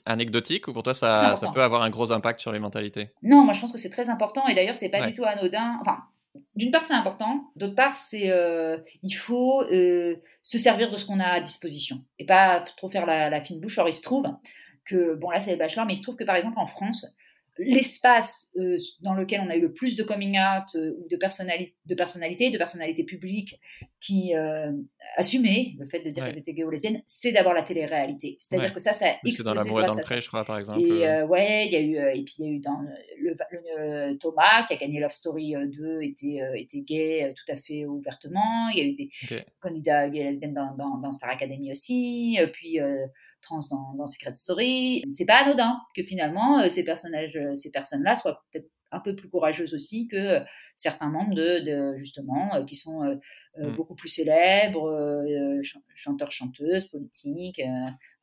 [0.04, 3.12] anecdotique ou pour toi ça, ça, peut avoir un gros impact sur les mentalités?
[3.22, 5.78] Non, moi je pense que c'est très important et d'ailleurs c'est pas du tout anodin.
[5.80, 6.00] Enfin,
[6.54, 11.06] d'une part c'est important, d'autre part c'est euh, il faut euh, se servir de ce
[11.06, 13.78] qu'on a à disposition et pas trop faire la, fine bouche.
[13.78, 14.26] Alors il se trouve
[14.84, 17.06] que bon là c'est les bachelors, mais il se trouve que par exemple en France
[17.58, 21.16] l'espace euh, dans lequel on a eu le plus de coming out euh, ou de,
[21.16, 23.58] personnalité, de personnalités, de personnalités publiques
[24.00, 24.72] qui euh,
[25.16, 28.36] assumaient le fait de dire qu'elles étaient gays ou lesbiennes, c'est d'abord la télé-réalité.
[28.38, 30.58] C'est-à-dire que ça, ça a C'est dans l'amour et dans le pré, je crois, par
[30.58, 30.80] exemple.
[30.80, 32.80] Et ouais, il y a eu, et puis il y a eu dans
[33.20, 38.68] le, Thomas qui a gagné Love Story 2 était, était gay tout à fait ouvertement.
[38.72, 39.10] Il y a eu des
[39.60, 42.38] candidats gays et lesbiennes dans, dans, dans, Star Academy aussi.
[42.52, 42.78] Puis
[43.46, 45.02] trans dans, dans Secret Story.
[45.14, 49.16] C'est pas anodin que finalement euh, ces personnages, euh, ces personnes-là soient peut-être un peu
[49.16, 50.40] plus courageuses aussi que euh,
[50.76, 53.18] certains membres de, justement qui sont
[53.58, 53.74] mm.
[53.74, 55.24] beaucoup plus célèbres,
[55.94, 57.60] chanteurs, chanteuses, politiques,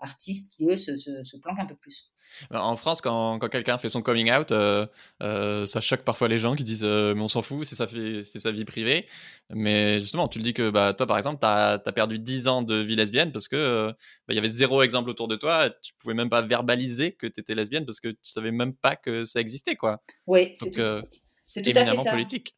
[0.03, 2.11] artistes qui eux se, se, planquent un peu plus.
[2.51, 4.85] En France, quand, quand quelqu'un fait son coming out, euh,
[5.21, 7.87] euh, ça choque parfois les gens qui disent euh, Mais on s'en fout, c'est sa,
[7.87, 9.07] sa, vie privée.
[9.49, 12.61] Mais justement, tu le dis que bah, toi, par exemple, tu as, perdu 10 ans
[12.61, 13.87] de vie lesbienne parce que
[14.27, 15.69] bah, il y avait zéro exemple autour de toi.
[15.81, 18.95] Tu pouvais même pas verbaliser que tu étais lesbienne parce que tu savais même pas
[18.95, 19.75] que ça existait.
[19.75, 20.01] Quoi.
[20.27, 22.11] Oui, c'est tout, tout, à fait ça.
[22.11, 22.55] politique.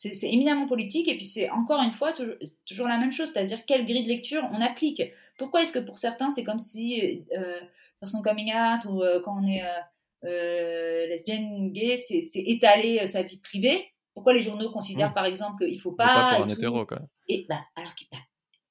[0.00, 3.84] C'est éminemment politique et puis c'est encore une fois toujours, la même chose, c'est-à-dire quelle
[3.84, 5.02] grille de lecture on applique.
[5.36, 7.58] Pourquoi est-ce que pour certains c'est comme si euh,
[8.00, 9.60] dans son coming out ou euh, quand on est
[10.24, 13.92] euh, lesbienne, gay, c'est étaler sa vie privée?
[14.14, 16.30] Pourquoi les journaux considèrent par exemple qu'il ne faut pas...
[16.30, 17.00] pas pour un hétéro quoi.
[17.26, 18.18] Et bah, alors bah,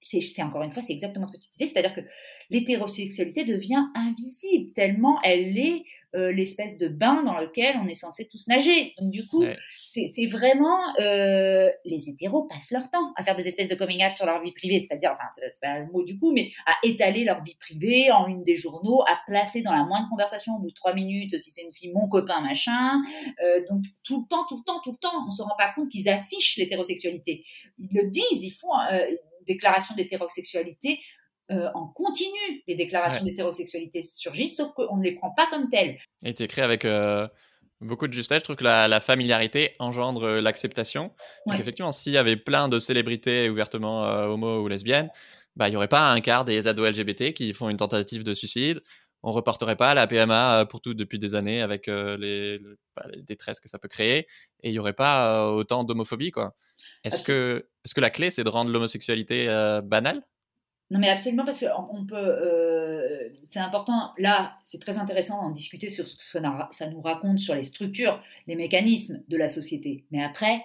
[0.01, 2.01] c'est encore une fois, c'est exactement ce que tu disais, c'est-à-dire que
[2.49, 5.83] l'hétérosexualité devient invisible tellement elle est
[6.15, 8.93] euh, l'espèce de bain dans lequel on est censé tous nager.
[8.97, 9.43] Donc du coup,
[9.83, 14.15] c'est vraiment euh, les hétéros passent leur temps à faire des espèces de coming out
[14.15, 17.25] sur leur vie privée, c'est-à-dire, enfin c'est pas le mot du coup, mais à étaler
[17.25, 20.69] leur vie privée en une des journaux, à placer dans la moindre conversation au bout
[20.69, 23.01] de trois minutes si c'est une fille mon copain machin.
[23.43, 25.73] Euh, donc tout le temps, tout le temps, tout le temps, on se rend pas
[25.73, 27.43] compte qu'ils affichent l'hétérosexualité.
[27.79, 30.99] Ils le disent, ils font une déclaration d'hétérosexualité
[31.49, 35.97] euh, en continu, les déclarations d'hétérosexualité surgissent, sauf qu'on ne les prend pas comme telles.
[36.23, 37.27] Et tu écrit avec euh,
[37.79, 38.39] beaucoup de justesse.
[38.39, 41.13] Je trouve que la, familiarité engendre euh, l'acceptation.
[41.45, 45.09] Donc, effectivement, s'il y avait plein de célébrités ouvertement homo ou lesbiennes,
[45.55, 48.33] bah, il n'y aurait pas un quart des ados LGBT qui font une tentative de
[48.33, 48.81] suicide.
[49.23, 52.57] On reporterait pas la PMA pour tout depuis des années avec bah, les,
[53.23, 54.27] détresses que ça peut créer.
[54.63, 56.31] Et il n'y aurait pas autant d'homophobie.
[57.03, 59.47] Est-ce que, est que la clé, c'est de rendre l'homosexualité
[59.83, 60.23] banale?
[60.89, 62.15] Non, mais absolument, parce que on peut.
[62.15, 64.13] Euh, c'est important.
[64.17, 68.21] Là, c'est très intéressant d'en discuter sur ce que ça nous raconte sur les structures,
[68.47, 70.05] les mécanismes de la société.
[70.11, 70.63] Mais après,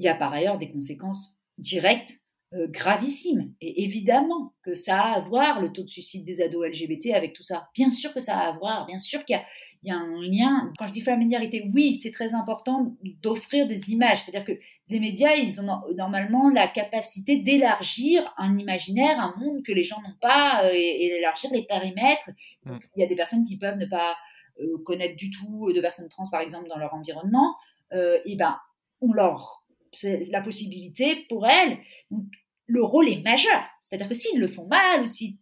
[0.00, 2.14] il y a par ailleurs des conséquences directes,
[2.52, 3.52] euh, gravissimes.
[3.60, 7.32] Et évidemment que ça a à voir le taux de suicide des ados LGBT avec
[7.32, 7.68] tout ça.
[7.74, 8.86] Bien sûr que ça a à voir.
[8.86, 9.38] Bien sûr qu'il y
[9.84, 10.72] il y a un lien.
[10.78, 14.22] Quand je dis familiarité, oui, c'est très important d'offrir des images.
[14.22, 19.72] C'est-à-dire que les médias, ils ont normalement la capacité d'élargir un imaginaire, un monde que
[19.72, 22.30] les gens n'ont pas, euh, et, d'élargir les périmètres.
[22.64, 22.78] Mm.
[22.96, 24.16] il y a des personnes qui peuvent ne pas
[24.60, 27.54] euh, connaître du tout de personnes trans, par exemple, dans leur environnement.
[27.92, 28.58] Euh, et ben,
[29.02, 31.76] on leur, c'est la possibilité pour elles.
[32.10, 32.24] Donc,
[32.66, 33.62] le rôle est majeur.
[33.80, 35.36] C'est-à-dire que s'ils le font mal ou s'ils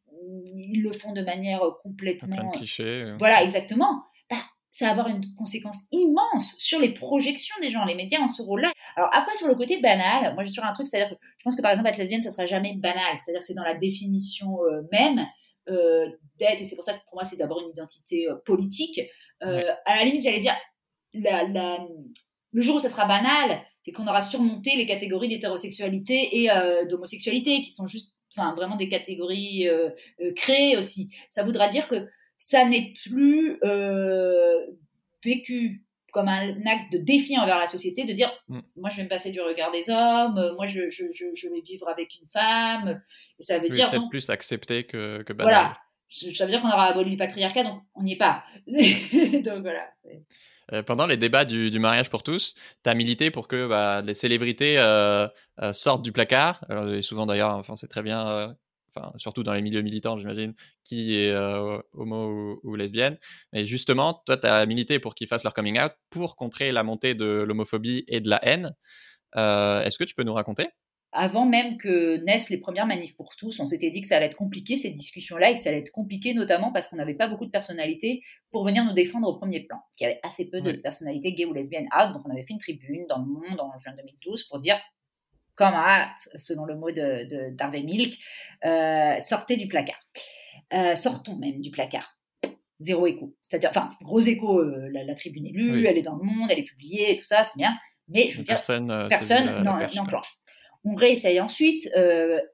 [0.82, 2.50] le font de manière complètement.
[2.50, 3.14] Cliché.
[3.18, 4.02] Voilà, exactement
[4.72, 7.84] ça va avoir une conséquence immense sur les projections des gens.
[7.84, 8.72] Les médias ont ce rôle-là.
[8.96, 11.54] Alors après, sur le côté banal, moi j'ai sur un truc, c'est-à-dire que je pense
[11.54, 13.18] que par exemple être lesbienne, ça sera jamais banal.
[13.18, 15.26] C'est-à-dire c'est dans la définition euh, même
[15.68, 16.06] euh,
[16.38, 18.98] d'être, et c'est pour ça que pour moi c'est d'abord une identité euh, politique.
[19.42, 20.56] À la limite, j'allais dire,
[21.12, 26.48] le jour où ça sera banal, c'est qu'on aura surmonté les catégories d'hétérosexualité et
[26.88, 29.66] d'homosexualité, qui sont juste, enfin vraiment des catégories
[30.36, 31.10] créées aussi.
[31.28, 32.06] Ça voudra dire que
[32.42, 34.66] ça n'est plus euh,
[35.24, 38.60] vécu comme un acte de défi envers la société, de dire mm.
[38.76, 41.60] moi je vais me passer du regard des hommes, euh, moi je, je, je, vais
[41.60, 43.00] vivre avec une femme.
[43.38, 45.54] Et ça veut dire peut-être plus accepté que, que banal.
[45.54, 45.78] Voilà,
[46.10, 48.42] ça veut dire qu'on aura aboli le patriarcat, donc on n'y est pas.
[48.66, 49.88] donc voilà.
[50.72, 54.02] Euh, pendant les débats du, du, mariage pour tous, tu as milité pour que bah,
[54.02, 54.76] les célébrités
[55.72, 56.64] sortent du placard.
[56.68, 58.56] Alors, et souvent d'ailleurs, enfin, c'est très bien
[58.94, 63.18] enfin, surtout dans les milieux militants, j'imagine, qui est euh, homo ou, lesbienne.
[63.52, 66.82] Mais justement, toi, tu as milité pour qu'ils fassent leur coming out pour contrer la
[66.82, 68.74] montée de l'homophobie et de la haine.
[69.36, 70.68] Euh, est-ce que tu peux nous raconter?
[71.14, 74.26] Avant même que naissent les premières manifs pour tous, on s'était dit que ça allait
[74.26, 77.28] être compliqué cette discussion-là et que ça allait être compliqué notamment parce qu'on n'avait pas
[77.28, 79.76] beaucoup de personnalités pour venir nous défendre au premier plan.
[80.00, 82.54] Il y avait assez peu de personnalités gays ou lesbiennes out, donc on avait fait
[82.54, 84.76] une tribune dans le monde en juin 2012 pour dire
[85.54, 85.74] comme
[86.36, 88.18] selon le mot de, d'Harvey Milk,
[88.64, 90.00] euh, sortez du placard.
[90.72, 92.16] Euh, sortons même du placard.
[92.80, 93.36] Zéro écho.
[93.40, 96.58] C'est-à-dire, enfin, gros écho, euh, la, tribune est lue, elle est dans le monde, elle
[96.58, 97.76] est publiée, tout ça, c'est bien.
[98.08, 100.41] Mais je veux dire, personne, personne n'enclenche.
[100.84, 101.88] On réessaye ensuite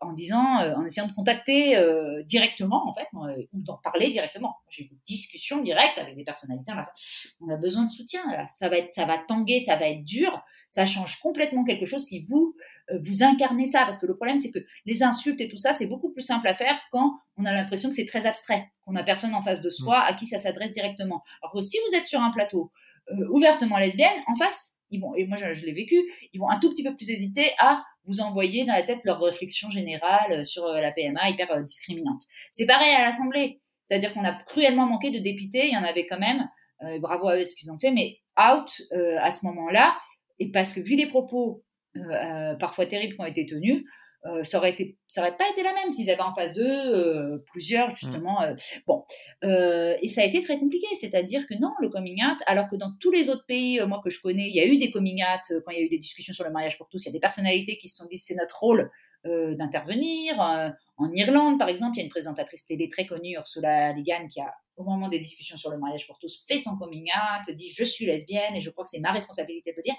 [0.01, 1.81] en disant, en essayant de contacter
[2.27, 3.07] directement, en fait,
[3.53, 4.57] ou d'en parler directement.
[4.69, 6.73] J'ai des discussions directes avec des personnalités.
[7.41, 8.21] On a besoin de soutien.
[8.49, 10.43] Ça va être, ça va tanguer, ça va être dur.
[10.69, 12.55] Ça change complètement quelque chose si vous
[12.91, 13.81] euh, vous incarnez ça.
[13.81, 16.47] Parce que le problème, c'est que les insultes et tout ça, c'est beaucoup plus simple
[16.47, 19.61] à faire quand on a l'impression que c'est très abstrait, qu'on n'a personne en face
[19.61, 20.03] de soi mm.
[20.07, 21.23] à qui ça s'adresse directement.
[21.43, 22.71] Alors que si vous êtes sur un plateau
[23.11, 25.97] euh, ouvertement lesbienne, en face, ils vont, et moi je, l'ai vécu,
[26.33, 29.21] ils vont un tout petit peu plus hésiter à vous envoyer dans la tête leur
[29.21, 32.23] réflexion générale sur euh, la PMA hyper discriminante.
[32.51, 33.61] C'est pareil à l'Assemblée.
[33.89, 36.47] C'est-à-dire qu'on a cruellement manqué de députés, il y en avait quand même,
[37.01, 38.71] bravo à eux ce qu'ils ont fait, mais out
[39.19, 39.97] à ce moment-là,
[40.39, 41.65] et parce que vu les propos
[41.97, 43.85] euh, parfois terribles qui ont été tenus,
[44.27, 46.65] euh, ça aurait été, ça aurait pas été la même s'ils avaient en face d'eux
[46.67, 48.41] euh, plusieurs justement.
[48.41, 48.57] Mm.
[48.87, 49.05] bon,
[49.43, 52.93] et ça a été très compliqué, c'est-à-dire que non, le coming out, alors que dans
[53.01, 55.63] tous les autres pays, moi que je connais, il y a eu des coming out
[55.65, 57.05] quand il y a eu des discussions sur le mariage pour tous.
[57.05, 58.91] Il y a des personnalités qui se sont dit c'est notre rôle
[59.25, 60.39] d'intervenir.
[60.39, 64.41] en Irlande, par exemple, il y a une présentatrice télé très connue, Ursula Ligan, qui
[64.41, 67.71] a au moment des discussions sur le mariage pour tous fait son coming out, dit
[67.71, 69.97] je suis lesbienne et je crois que c'est ma responsabilité de le dire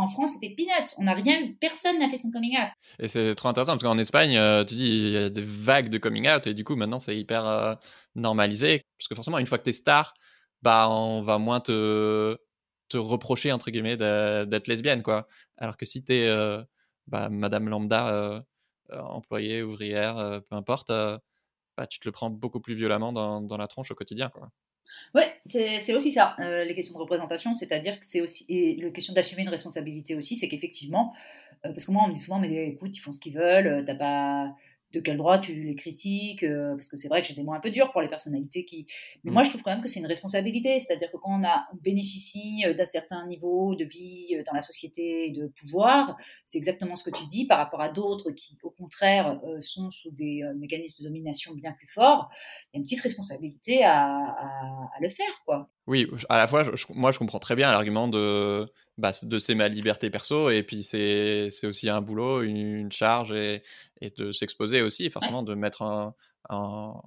[0.00, 0.94] En France, c'était peanuts.
[0.96, 2.70] On n'a rien, personne n'a fait son coming out.
[2.98, 5.90] Et c'est trop intéressant parce qu'en Espagne, euh, tu dis, il y a des vagues
[5.90, 7.74] de coming out et du coup, maintenant, c'est hyper euh,
[8.14, 8.82] normalisé.
[8.98, 10.14] Parce que forcément, une fois que tu es star,
[10.62, 12.34] bah, on va moins te,
[12.88, 15.28] te reprocher, entre guillemets, d'être lesbienne, quoi.
[15.58, 16.62] Alors que si tu es euh,
[17.06, 18.42] bah, madame lambda,
[18.90, 23.68] employée, ouvrière, peu importe, bah, tu te le prends beaucoup plus violemment dans, dans la
[23.68, 24.48] tronche au quotidien, quoi.
[25.14, 28.90] Oui, c'est aussi ça, euh, les questions de représentation, c'est-à-dire que c'est aussi, et la
[28.90, 31.12] question d'assumer une responsabilité aussi, c'est qu'effectivement,
[31.66, 33.66] euh, parce que moi on me dit souvent, mais écoute, ils font ce qu'ils veulent,
[33.66, 34.54] euh, t'as pas,
[34.92, 37.54] de quel droit tu les critiques euh, Parce que c'est vrai que j'ai des mots
[37.54, 38.86] un peu durs pour les personnalités qui.
[39.24, 39.34] Mais mm.
[39.34, 40.78] moi, je trouve quand même que c'est une responsabilité.
[40.78, 44.60] C'est-à-dire que quand on, a, bénéficie euh, d'un certain niveau de vie euh, dans la
[44.60, 48.58] société et de pouvoir, c'est exactement ce que tu dis par rapport à d'autres qui,
[48.62, 52.30] au contraire, sont sous des mécanismes de domination bien plus forts.
[52.72, 55.68] Il y a une petite responsabilité à, à, le faire, quoi.
[55.86, 58.66] Oui, à la fois, moi, je comprends très bien l'argument de
[58.98, 63.62] bah, de c'est ma liberté perso et puis c'est aussi un boulot, une, charge et,
[64.00, 66.14] et de s'exposer aussi, forcément de mettre en,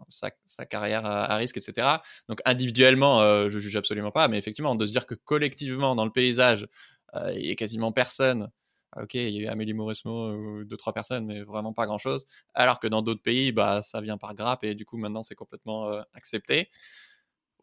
[0.10, 1.98] sa, sa, carrière à, risque, etc.
[2.30, 6.06] Donc individuellement, euh, je juge absolument pas, mais effectivement, de se dire que collectivement, dans
[6.06, 6.67] le paysage,
[7.15, 8.50] euh, il y a quasiment personne.
[8.96, 12.28] Ok, il y a eu Amélie Mauresmo ou deux, trois personnes, mais vraiment pas grand-chose.
[12.54, 15.34] Alors que dans d'autres pays, bah, ça vient par grappe et du coup, maintenant, c'est
[15.36, 16.69] complètement euh, accepté.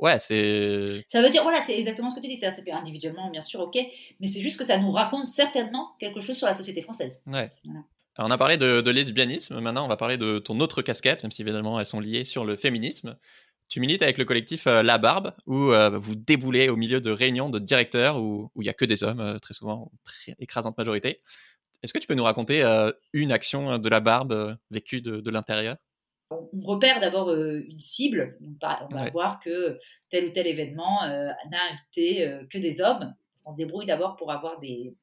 [0.00, 1.04] Ouais, c'est.
[1.08, 2.36] Ça veut dire, voilà, c'est exactement ce que tu dis.
[2.36, 3.78] C'est-à-dire, individuellement, bien sûr, ok,
[4.18, 7.22] mais c'est juste que ça nous raconte certainement quelque chose sur la société française.
[7.26, 7.50] Ouais.
[8.16, 11.22] Alors, on a parlé de, de, lesbianisme, maintenant on va parler de ton autre casquette,
[11.22, 13.16] même si évidemment elles sont liées sur le féminisme.
[13.70, 17.10] Tu milites avec le collectif euh, La Barbe, où euh, vous déboulez au milieu de
[17.12, 20.76] réunions de directeurs où il n'y a que des hommes, euh, très souvent, très écrasante
[20.76, 21.20] majorité.
[21.84, 22.62] Est-ce que tu peux nous raconter
[23.14, 25.76] une action de La Barbe vécue de, de l'intérieur?
[26.30, 28.38] On repère d'abord euh, une cible.
[28.40, 29.78] On va, voir que
[30.10, 33.14] tel ou tel événement euh, n'a invité euh, que des hommes.
[33.44, 34.94] On se débrouille d'abord pour avoir des,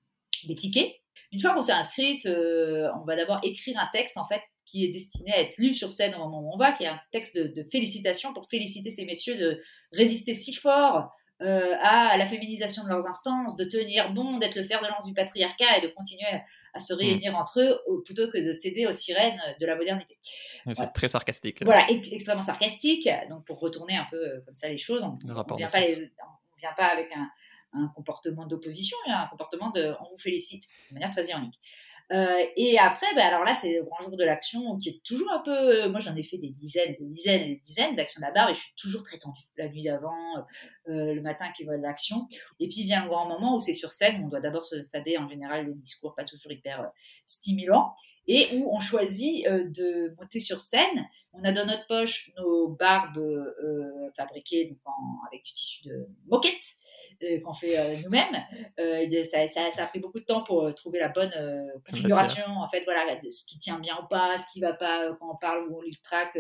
[0.55, 0.93] tickets.
[1.31, 4.89] Une fois qu'on s'est inscrite, on va d'abord écrire un texte en fait qui est
[4.89, 7.37] destiné à être lu sur scène au moment où on va, qui est un texte
[7.37, 9.61] de, de félicitations pour féliciter ces messieurs de
[9.91, 11.11] résister si fort
[11.41, 15.05] euh, à la féminisation de leurs instances, de tenir bon, d'être le fer de lance
[15.05, 16.25] du patriarcat et de continuer
[16.73, 17.35] à se réunir hmm.
[17.35, 20.17] entre eux plutôt que de céder aux sirènes de la modernité.
[20.73, 21.63] C'est très sarcastique.
[21.63, 23.07] Voilà, extrêmement sarcastique.
[23.29, 25.69] Donc pour retourner un peu euh, comme ça les choses, on ne vient,
[26.57, 27.29] vient, pas avec un,
[27.73, 31.27] un comportement d'opposition, il y a un comportement de on vous félicite de manière très
[31.27, 31.59] ironique.
[32.13, 35.31] Euh, et après, ben alors là, c'est le grand jour de l'action qui est toujours
[35.31, 35.51] un peu.
[35.51, 38.49] Euh, moi, j'en ai fait des dizaines, des dizaines des dizaines d'actions de la barre
[38.49, 39.41] et je suis toujours très tendue.
[39.57, 40.37] La nuit d'avant,
[40.87, 42.27] euh, le matin qui va l'action.
[42.59, 44.23] Et puis vient le grand moment où c'est sur scène.
[44.23, 46.89] On doit d'abord se fader en général le discours pas toujours hyper
[47.25, 47.93] stimulant
[48.27, 51.07] et où on choisit de monter sur scène.
[51.33, 53.21] On a dans notre poche nos barbes
[54.15, 54.79] fabriquées donc
[55.27, 56.75] avec du tissu de moquette
[57.23, 58.35] euh, qu'on fait euh, nous-mêmes.
[58.79, 61.31] Euh, ça, ça, ça, a pris beaucoup de temps pour trouver la bonne
[61.89, 65.31] configuration, en fait, voilà, ce qui tient bien ou pas, ce qui va pas quand
[65.33, 66.37] on parle ou on lit le track,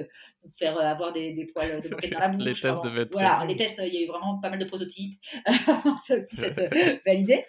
[0.55, 2.43] faire avoir des, des poils de moquette dans la bouche.
[2.43, 4.65] les tests devaient être Voilà, les tests, il y a eu vraiment pas mal de
[4.65, 5.19] prototypes,
[5.99, 7.43] ça puisse être validé.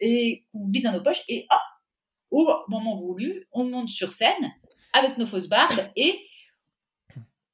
[0.00, 1.58] Et on glisse dans nos poches et hop,
[2.32, 4.52] au moment voulu, on monte sur scène
[4.92, 6.18] avec nos fausses barbes et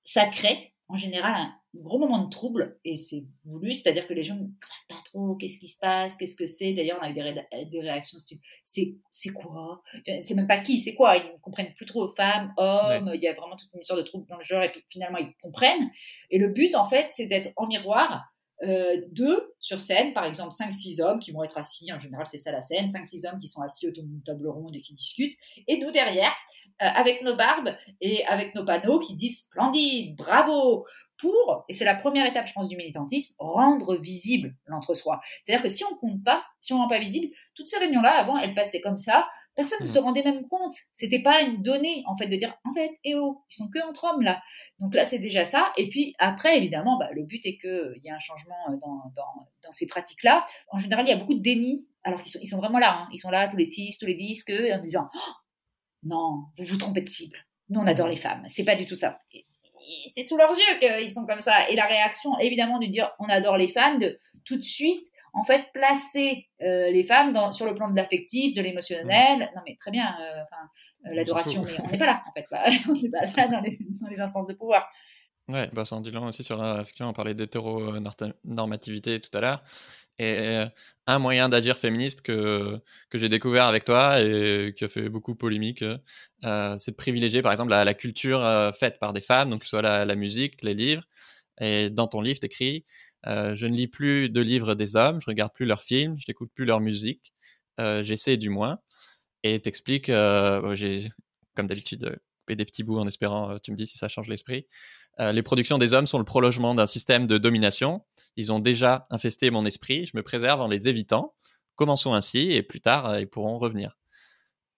[0.04, 4.22] ça crée en général un gros moment de trouble et c'est voulu, c'est-à-dire que les
[4.22, 6.72] gens ne savent pas trop qu'est-ce qui se passe, qu'est-ce que c'est.
[6.72, 7.22] D'ailleurs, on a eu des,
[7.70, 8.18] des réactions
[8.64, 9.82] c'est c'est quoi?
[10.22, 13.10] C'est même pas qui, c'est quoi Ils ne comprennent plus trop femmes, hommes.
[13.14, 15.18] Il y a vraiment toute une histoire de trouble dans le genre et puis finalement
[15.18, 15.90] ils comprennent.
[16.30, 18.24] Et le but en fait, c'est d'être en miroir.
[18.62, 22.38] Euh, deux sur scène, par exemple 5-6 hommes qui vont être assis, en général c'est
[22.38, 25.36] ça la scène, 5-6 hommes qui sont assis autour d'une table ronde et qui discutent,
[25.68, 26.34] et nous derrière,
[26.82, 30.84] euh, avec nos barbes et avec nos panneaux qui disent splendide, bravo,
[31.18, 35.20] pour, et c'est la première étape, je pense, du militantisme, rendre visible l'entre-soi.
[35.42, 38.38] C'est-à-dire que si on compte pas, si on rend pas visible, toutes ces réunions-là, avant,
[38.38, 39.92] elles passaient comme ça, personne ne mmh.
[39.92, 40.76] se rendait même compte.
[40.94, 43.84] C'était pas une donnée, en fait, de dire, en fait, eh oh, ils sont que
[43.84, 44.40] entre hommes, là.
[44.78, 45.72] Donc là, c'est déjà ça.
[45.76, 49.10] Et puis, après, évidemment, bah, le but est qu'il y ait un changement euh, dans,
[49.16, 50.46] dans, dans ces pratiques-là.
[50.68, 53.00] En général, il y a beaucoup de déni, alors qu'ils sont, ils sont vraiment là.
[53.00, 53.08] Hein.
[53.12, 55.32] Ils sont là tous les six, tous les dix, en disant, oh,
[56.04, 57.38] non, vous vous trompez de cible.
[57.68, 58.44] Nous, on adore les femmes.
[58.46, 59.18] C'est pas du tout ça
[60.14, 61.68] c'est sous leurs yeux qu'ils sont comme ça.
[61.70, 65.44] Et la réaction, évidemment, de dire on adore les femmes, de tout de suite, en
[65.44, 69.50] fait, placer euh, les femmes dans, sur le plan de l'affectif, de l'émotionnel.
[69.54, 70.40] Non, mais très bien, euh,
[71.06, 72.46] euh, l'adoration, mais on n'est pas là, en fait.
[72.88, 74.88] on n'est pas là dans les, dans les, instances de pouvoir.
[75.48, 79.62] Ouais, bah, ça en dit long aussi sur, effectivement, on parlait d'hétéronormativité tout à l'heure.
[80.18, 80.64] Et
[81.08, 85.34] un moyen d'agir féministe que, que j'ai découvert avec toi et qui a fait beaucoup
[85.34, 85.82] polémique,
[86.44, 89.60] euh, c'est de privilégier par exemple la, la culture euh, faite par des femmes, donc
[89.60, 91.02] que ce soit la, la, musique, les livres.
[91.60, 92.84] Et dans ton livre, tu écris
[93.24, 96.50] Je ne lis plus de livres des hommes, je regarde plus leurs films, je n'écoute
[96.54, 97.32] plus leur musique.
[97.78, 98.78] j'essaie du moins,
[99.42, 101.10] et t'explique, j'ai
[101.54, 104.66] comme d'habitude coupé des petits bouts en espérant, tu me dis si ça change l'esprit.
[105.18, 108.04] les productions des hommes sont le prolongement d'un système de domination.
[108.36, 111.34] Ils ont déjà infesté mon esprit, je me préserve en les évitant.
[111.74, 113.98] Commençons ainsi, et plus tard, ils pourront revenir.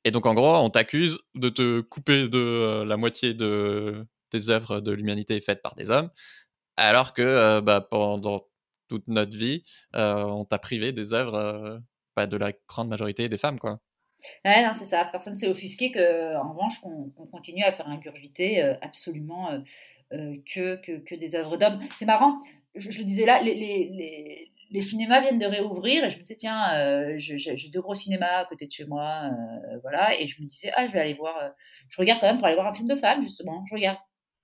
[0.04, 4.80] Et donc, en gros, on t'accuse de te couper de la moitié de, des œuvres
[4.80, 6.10] de l'humanité faites par des hommes,
[6.80, 8.46] alors que bah, pendant
[8.88, 9.62] toute notre vie,
[9.94, 11.80] on t'a privé des œuvres
[12.14, 13.80] pas de la grande majorité des femmes, quoi.
[14.44, 15.08] Ouais, non, c'est ça.
[15.10, 19.48] Personne s'est offusqué que, en revanche, qu'on continue à faire ingurgiter absolument
[20.10, 21.80] que, que, que, des œuvres d'hommes.
[21.92, 22.38] C'est marrant.
[22.74, 26.36] Je, le disais là, les, les, les, cinémas viennent de réouvrir et je me disais
[26.38, 29.30] tiens, j'ai deux gros cinémas à côté de chez moi,
[29.82, 31.52] voilà, et je me disais ah je vais aller voir.
[31.88, 33.64] je regarde quand même pour aller voir un film de femmes justement.
[33.68, 33.98] Je regarde.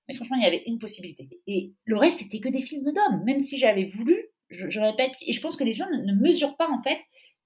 [0.07, 1.29] Mais franchement, il y avait une possibilité.
[1.47, 3.23] Et le reste, c'était que des films d'hommes.
[3.25, 4.15] Même si j'avais voulu,
[4.49, 6.99] je, répète, et je pense que les gens ne, mesurent pas en fait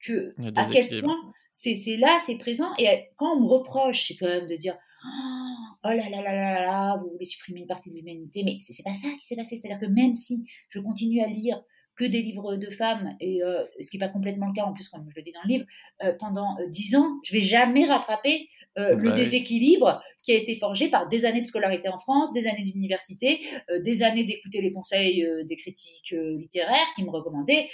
[0.06, 1.18] que à quel point
[1.52, 2.70] c'est là, c'est présent.
[2.78, 6.62] Et quand on me reproche, c'est quand même de dire oh là là là là
[6.62, 9.56] là, vous voulez supprimer une partie de l'humanité, mais c'est pas ça qui s'est passé.
[9.56, 11.62] C'est-à-dire que même si je continue à lire
[11.96, 14.74] que des livres de femmes, et euh, ce qui n'est pas complètement le cas en
[14.74, 15.66] plus, comme je le dis dans le livre,
[16.04, 20.56] euh, pendant euh, dix ans, je vais jamais rattraper le bah déséquilibre qui a été
[20.58, 23.42] forgé par des années de scolarité en France, des années d'université,
[23.80, 27.68] des années d'écouter les conseils des critiques littéraires qui me recommandaient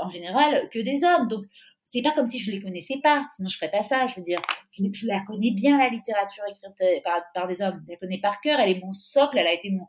[0.00, 1.28] en général que des hommes.
[1.28, 1.44] Donc
[1.90, 4.06] c'est pas comme si je les connaissais pas, sinon je ferais pas ça.
[4.06, 7.92] Je veux dire, je, la connais bien la littérature écrite par, par, des hommes, je
[7.92, 8.60] la connais par cœur.
[8.60, 9.86] Elle est mon socle, elle a été mon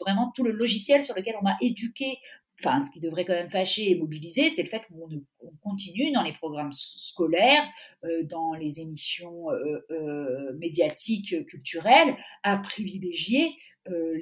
[0.00, 2.18] vraiment tout le logiciel sur lequel on m'a éduqué
[2.64, 5.08] enfin, ce qui devrait quand même fâcher et mobiliser, c'est le fait qu'on
[5.62, 7.64] continue dans les programmes scolaires,
[8.04, 13.56] euh, dans les émissions euh, euh, médiatiques, culturelles, à privilégier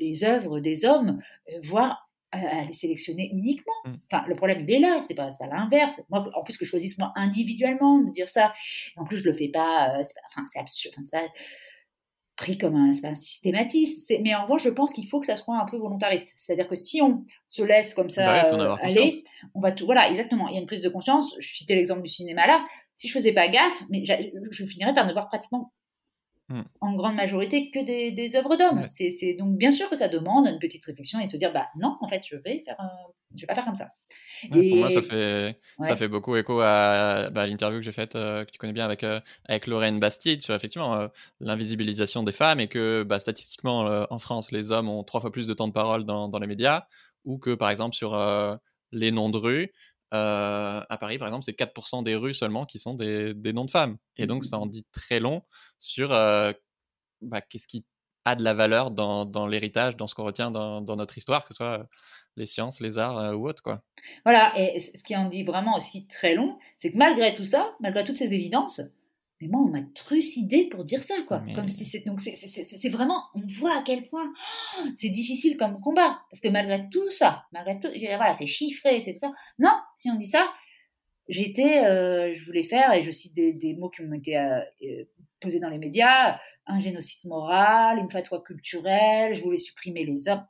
[0.00, 1.20] les œuvres des hommes,
[1.64, 3.74] voire à, les sélectionner uniquement.
[3.84, 3.94] Mm.
[4.10, 6.00] Enfin, le problème, il est là, c'est pas, pas l'inverse.
[6.08, 8.54] Moi, en plus que je choisisse moi individuellement de dire ça,
[8.96, 11.28] en plus je le fais pas, enfin, c'est absurde, enfin, c'est pas
[12.40, 14.14] pris comme un, un systématisme.
[14.22, 16.32] Mais en revanche, je pense qu'il faut que ça soit un peu volontariste.
[16.38, 19.24] C'est-à-dire que si on se laisse comme ça bah euh, aller,
[19.54, 19.84] on va tout.
[19.84, 20.48] Voilà, exactement.
[20.48, 21.36] Il y a une prise de conscience.
[21.38, 22.64] Je citais l'exemple du cinéma là.
[22.96, 25.72] Si je faisais pas gaffe, mais je finirais par ne voir pratiquement
[26.50, 26.62] hmm.
[26.80, 28.86] en grande majorité que des, des œuvres d'hommes.
[28.86, 31.68] C'est donc bien sûr que ça demande une petite réflexion et de se dire bah
[31.76, 32.76] non, en fait, je vais faire,
[33.34, 33.88] je vais pas faire comme ça
[34.48, 38.44] pour moi, ça fait, ça fait beaucoup écho à bah, l'interview que j'ai faite, euh,
[38.44, 41.08] que tu connais bien avec, euh, avec Lorraine Bastide, sur effectivement euh,
[41.40, 45.46] l'invisibilisation des femmes et que bah, statistiquement, en France, les hommes ont trois fois plus
[45.46, 46.86] de temps de parole dans, dans les médias,
[47.24, 48.18] ou que par exemple sur
[48.92, 49.38] les noms de
[50.12, 53.64] rues, à Paris, par exemple, c'est 4% des rues seulement qui sont des, des, noms
[53.64, 53.96] de femmes.
[54.16, 55.42] Et donc, ça en dit très long
[55.78, 57.84] sur bah, qu'est-ce qui
[58.24, 61.42] a de la valeur dans, dans l'héritage, dans ce qu'on retient dans, dans, notre histoire,
[61.42, 61.86] que ce soit
[62.36, 63.62] les sciences, les arts euh, ou autre.
[63.62, 63.82] Quoi.
[64.24, 67.74] Voilà, et ce qui en dit vraiment aussi très long, c'est que malgré tout ça,
[67.80, 68.80] malgré toutes ces évidences,
[69.40, 71.42] mais moi, on m'a trucidé pour dire ça, quoi.
[71.54, 74.30] Comme si c'est donc c'est vraiment, on voit à quel point
[74.78, 79.00] oh, c'est difficile comme combat, parce que malgré tout ça, malgré tout, voilà, c'est chiffré,
[79.00, 79.32] c'est tout ça.
[79.58, 80.52] Non, si on dit ça,
[81.28, 84.60] j'étais, euh, je voulais faire, et je cite des, mots qui m'ont été euh,
[85.40, 90.44] posés dans les médias, un génocide moral, une fatwa culturelle, je voulais supprimer les hommes.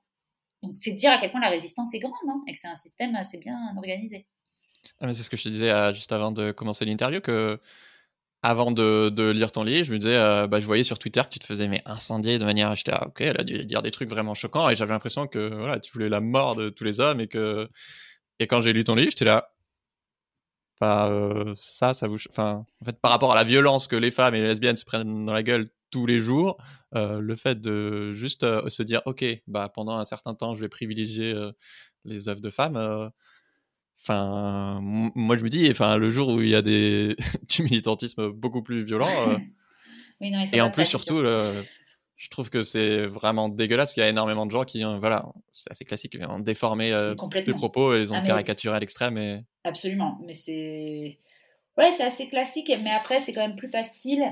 [0.62, 2.76] Donc, c'est dire à quel point la résistance est grande hein, et que c'est un
[2.76, 4.26] système assez bien organisé.
[5.00, 7.60] Ah, c'est ce que je te disais euh, juste avant de commencer l'interview, que
[8.42, 11.28] avant de, lire ton livre, je me disais, euh, bah, je voyais sur Twitter que
[11.28, 13.90] tu te faisais mais incendier de manière, j'étais ah, ok, elle a dû dire des
[13.90, 17.00] trucs vraiment choquants et j'avais l'impression que voilà, tu voulais la mort de tous les
[17.00, 17.68] hommes et que
[18.38, 19.52] et quand j'ai lu ton livre, j'étais là,
[20.80, 24.10] enfin, euh, ça, ça vous, enfin, en fait, par rapport à la violence que les
[24.10, 26.56] femmes et les lesbiennes se prennent dans la gueule tous les jours,
[26.94, 30.68] euh, le fait de juste se dire, ok, bah pendant un certain temps, je vais
[30.68, 31.34] privilégier
[32.04, 33.10] les œuvres de femmes.
[34.02, 37.16] Enfin, moi je me dis, enfin, le jour où il y a des
[37.48, 39.08] du militantisme beaucoup plus violent,
[40.20, 43.96] et en plus surtout, je trouve que c'est vraiment dégueulasse.
[43.96, 46.92] Il y a énormément de gens qui, voilà, c'est assez classique, ont déformé
[47.44, 49.18] des propos et les ont ah, caricaturés à l'extrême.
[49.18, 49.44] Et...
[49.64, 51.18] Absolument, mais c'est
[51.76, 54.22] ouais, c'est assez classique, mais après c'est quand même plus facile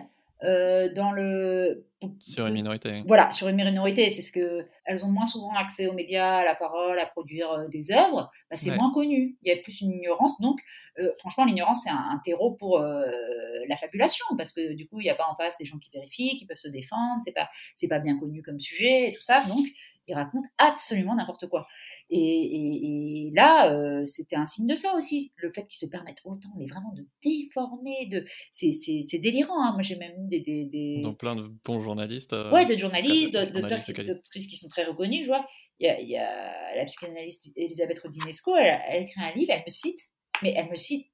[0.44, 1.84] euh, dans le
[2.20, 3.02] sur une minorité.
[3.08, 6.44] Voilà, sur une minorité, c'est ce que elles ont moins souvent accès aux médias, à
[6.44, 8.30] la parole, à produire euh, des œuvres.
[8.50, 9.36] Bah, c'est moins connu.
[9.42, 10.40] Il y a plus une ignorance.
[10.40, 10.60] Donc,
[11.00, 15.10] euh, franchement, l'ignorance c'est un, terreau pour la fabulation parce que du coup, il n'y
[15.10, 17.20] a pas en face des gens qui vérifient, qui peuvent se défendre.
[17.24, 19.44] C'est pas c'est pas bien connu comme sujet et tout ça.
[19.46, 19.66] Donc,
[20.08, 21.66] ils racontent absolument n'importe quoi.
[22.10, 26.48] Et, là, euh, c'était un signe de ça aussi, le fait qu'ils se permettent autant,
[26.56, 29.62] mais vraiment de déformer, de, c'est, délirant.
[29.62, 29.72] Hein.
[29.72, 32.32] Moi, j'ai même eu des, des, Donc plein de bons journalistes.
[32.32, 35.22] Euh, ouais, de journalistes, d'auteurs, d'autrices qui sont très reconnus.
[35.22, 35.46] Je vois,
[35.80, 40.00] il y a, la psychanalyste Elisabeth Rodinesco, elle, elle écrit un livre, elle me cite,
[40.42, 41.06] mais elle me cite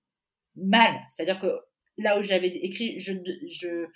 [0.57, 1.01] mal.
[1.09, 1.49] C'est-à-dire que
[1.97, 3.13] là où j'avais écrit, je,
[3.49, 3.87] je,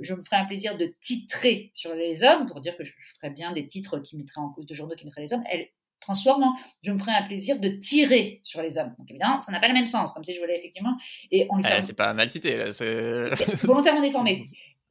[0.00, 3.30] je, me ferais un plaisir de titrer sur les hommes, pour dire que je, ferais
[3.30, 5.44] bien des titres qui mettraient en cause de journaux qui mettraient les hommes.
[5.50, 5.68] Elle
[6.02, 6.44] transforme
[6.82, 8.94] je me ferais un plaisir de tirer sur les hommes.
[8.98, 10.96] Donc évidemment, ça n'a pas le même sens, comme si je voulais effectivement.
[11.30, 14.42] Et on ah, C'est pas mal cité, c'est volontairement déformé.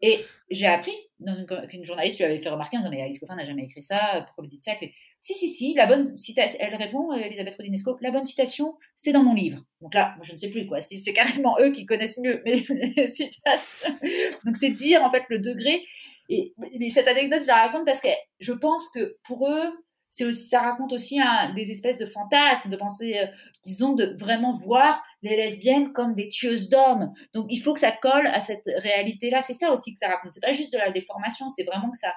[0.02, 0.96] Et j'ai appris
[1.70, 4.24] qu'une journaliste lui avait fait remarquer en disant Mais Alice Coffin n'a jamais écrit ça,
[4.26, 4.74] pourquoi vous dites ça?
[5.24, 9.24] Si, si, si, la bonne citation, elle répond, Elisabeth Rodinesco, la bonne citation, c'est dans
[9.24, 9.64] mon livre.
[9.80, 12.42] Donc là, moi, je ne sais plus quoi, si c'est carrément eux qui connaissent mieux
[12.44, 12.64] mes,
[13.08, 13.96] citations.
[14.46, 15.84] Donc c'est dire en fait le degré.
[16.30, 18.08] Et mais cette anecdote, je la raconte parce que
[18.40, 19.72] je pense que pour eux,
[20.20, 21.20] aussi, ça raconte aussi
[21.56, 23.26] des espèces de fantasmes, de penser, euh,
[23.64, 27.14] disons, de vraiment voir les lesbiennes comme des tueuses d'hommes.
[27.34, 29.42] Donc il faut que ça colle à cette réalité-là.
[29.42, 30.34] C'est ça aussi que ça raconte.
[30.34, 32.14] C'est pas juste de la déformation, c'est vraiment que ça,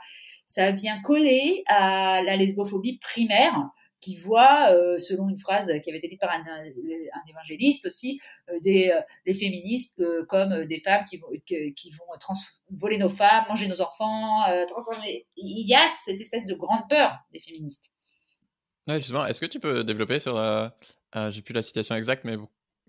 [0.47, 3.71] ça vient coller à la lesbophobie primaire
[4.05, 6.41] qui voit, euh, selon une phrase qui avait été dite par un,
[7.27, 12.35] évangéliste aussi, euh, des, euh, féministes comme des femmes qui vont, qui, vont
[12.71, 14.45] voler nos femmes, manger nos enfants.
[15.37, 17.91] Il y a cette espèce de grande peur des féministes.
[18.87, 20.37] Ouais, justement, est-ce que tu peux développer sur,
[21.31, 22.37] j'ai plus la citation exacte, mais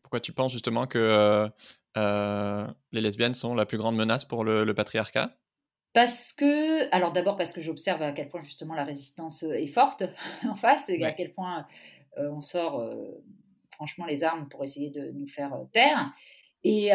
[0.04, 1.50] pourquoi tu penses justement que
[1.96, 5.32] les lesbiennes sont la plus grande menace pour le patriarcat?
[5.96, 9.66] Parce que, alors d'abord parce que j'observe à quel point justement la résistance euh, est
[9.66, 10.04] forte
[10.44, 11.66] en face, et à quel point
[12.18, 13.24] euh, on sort euh,
[13.72, 16.14] franchement les armes pour essayer de nous faire taire.
[16.68, 16.90] Et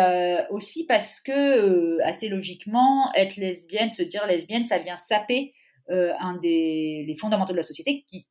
[0.50, 5.54] aussi parce que, assez logiquement, être lesbienne, se dire lesbienne, ça vient saper
[5.88, 8.26] un des les fondamentaux de la société qui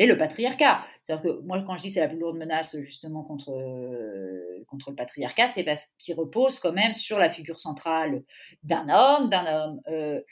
[0.00, 0.82] et le patriarcat.
[1.02, 4.88] C'est-à-dire que moi, quand je dis c'est la plus lourde menace justement contre, euh, contre
[4.90, 8.24] le patriarcat, c'est parce qu'il repose quand même sur la figure centrale
[8.62, 10.22] d'un homme, d'un homme, euh,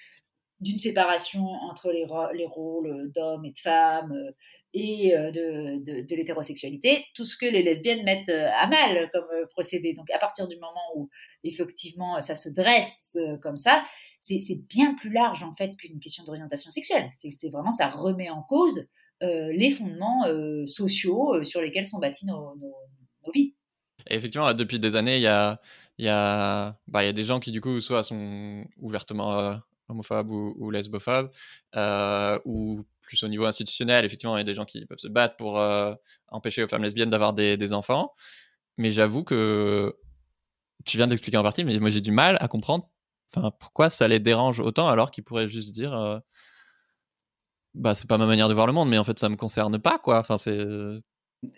[0.61, 4.33] d'une séparation entre les, les rôles d'homme et de femme euh,
[4.73, 9.95] et de, de, de l'hétérosexualité, tout ce que les lesbiennes mettent à mal comme procédé.
[9.95, 11.09] Donc à partir du moment où
[11.43, 13.83] effectivement ça se dresse comme ça,
[14.21, 17.11] c'est bien plus large en fait qu'une question d'orientation sexuelle.
[17.16, 18.87] C'est vraiment ça remet en cause
[19.21, 22.57] les fondements euh, sociaux euh, sur lesquels sont bâties nos,
[23.33, 23.55] vies.
[24.09, 25.61] effectivement, depuis des années, il bah,
[25.99, 31.31] y a des gens qui, du coup, soit sont ouvertement homophobes ou, lesbophobes,
[32.47, 35.37] ou plus au niveau institutionnel, effectivement, il y a des gens qui peuvent se battre
[35.37, 35.61] pour
[36.29, 38.14] empêcher aux femmes lesbiennes d'avoir des, enfants.
[38.79, 39.95] Mais j'avoue que
[40.87, 42.89] tu viens d'expliquer en partie, mais moi j'ai du mal à comprendre
[43.61, 46.23] pourquoi ça les dérange autant alors qu'ils pourraient juste dire
[47.75, 49.79] bah c'est pas ma manière de voir le monde, mais en fait ça me concerne
[49.79, 50.19] pas quoi.
[50.19, 50.66] Enfin c'est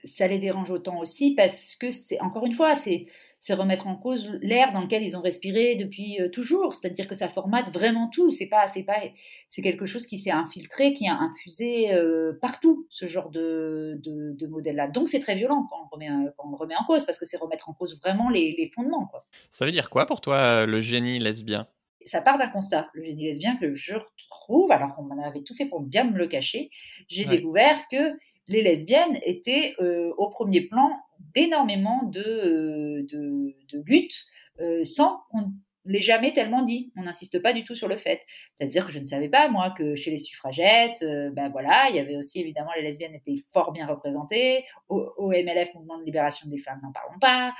[0.04, 3.06] ça les dérange autant aussi parce que c'est encore une fois c'est
[3.42, 7.14] c'est remettre en cause l'air dans lequel ils ont respiré depuis euh, toujours, c'est-à-dire que
[7.14, 8.30] ça formate vraiment tout.
[8.30, 9.00] C'est pas c'est pas
[9.48, 14.32] c'est quelque chose qui s'est infiltré, qui a infusé euh, partout ce genre de, de,
[14.38, 14.88] de modèle-là.
[14.88, 17.24] Donc c'est très violent quand on, remet, quand on le remet en cause parce que
[17.24, 19.06] c'est remettre en cause vraiment les, les fondements.
[19.06, 19.26] Quoi.
[19.48, 21.66] Ça veut dire quoi pour toi le génie lesbien?
[22.04, 25.66] Ça part d'un constat, le génie lesbien que je retrouve, alors qu'on avait tout fait
[25.66, 26.70] pour bien me le cacher,
[27.08, 28.16] j'ai découvert que
[28.50, 30.90] les lesbiennes étaient euh, au premier plan
[31.34, 34.24] d'énormément de, euh, de, de luttes
[34.60, 35.52] euh, sans qu'on
[35.84, 36.92] l'ait jamais tellement dit.
[36.96, 38.20] On n'insiste pas du tout sur le fait.
[38.54, 41.98] C'est-à-dire que je ne savais pas, moi, que chez les suffragettes, ben voilà, il y
[41.98, 44.64] avait aussi évidemment les lesbiennes étaient fort bien représentées.
[44.88, 47.54] Au, MLF, Mouvement de libération des femmes, n'en parlons pas.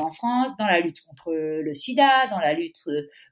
[0.00, 2.88] En France, dans la lutte contre le sida, dans la lutte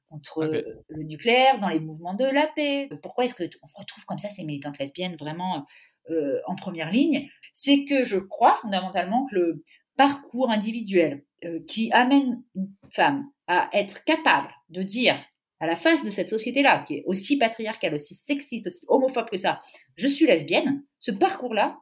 [0.08, 0.44] contre
[0.88, 2.88] le nucléaire, dans les mouvements de la paix.
[3.02, 5.66] Pourquoi est-ce qu'on retrouve comme ça ces militantes lesbiennes vraiment
[6.10, 7.28] euh, en première ligne?
[7.52, 9.64] C'est que je crois fondamentalement que le
[9.96, 15.16] parcours individuel euh, qui amène une femme à être capable de dire
[15.60, 19.38] à la face de cette société-là, qui est aussi patriarcale, aussi sexiste, aussi homophobe que
[19.38, 19.60] ça,
[19.96, 21.78] je suis lesbienne, ce parcours-là,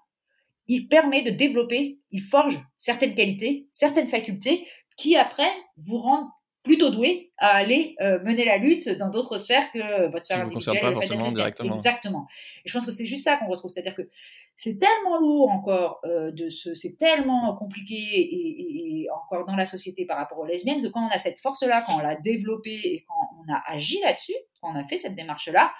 [0.66, 4.66] il permet de développer, il forge certaines qualités, certaines facultés
[4.96, 6.28] qui après vous rendent
[6.64, 10.80] plutôt doué à aller euh, mener la lutte dans d'autres sphères que votre sphère individuelle.
[10.80, 11.74] Pas forcément directement.
[11.74, 12.26] Exactement.
[12.64, 14.08] Et je pense que c'est juste ça qu'on retrouve, c'est-à-dire que
[14.56, 19.66] c'est tellement lourd encore euh, de ce, c'est tellement compliqué et, et, encore dans la
[19.66, 22.80] société par rapport aux lesbiennes que quand on a cette force-là, quand on l'a développée
[22.82, 25.70] et quand on a agi là-dessus, quand on a fait cette démarche-là,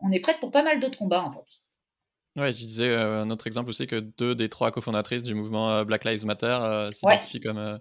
[0.00, 1.60] on est prête pour pas mal d'autres combats en fait.
[2.36, 5.84] Ouais, je disais euh, un autre exemple aussi que deux des trois cofondatrices du mouvement
[5.84, 7.78] Black Lives Matter s'identifient comme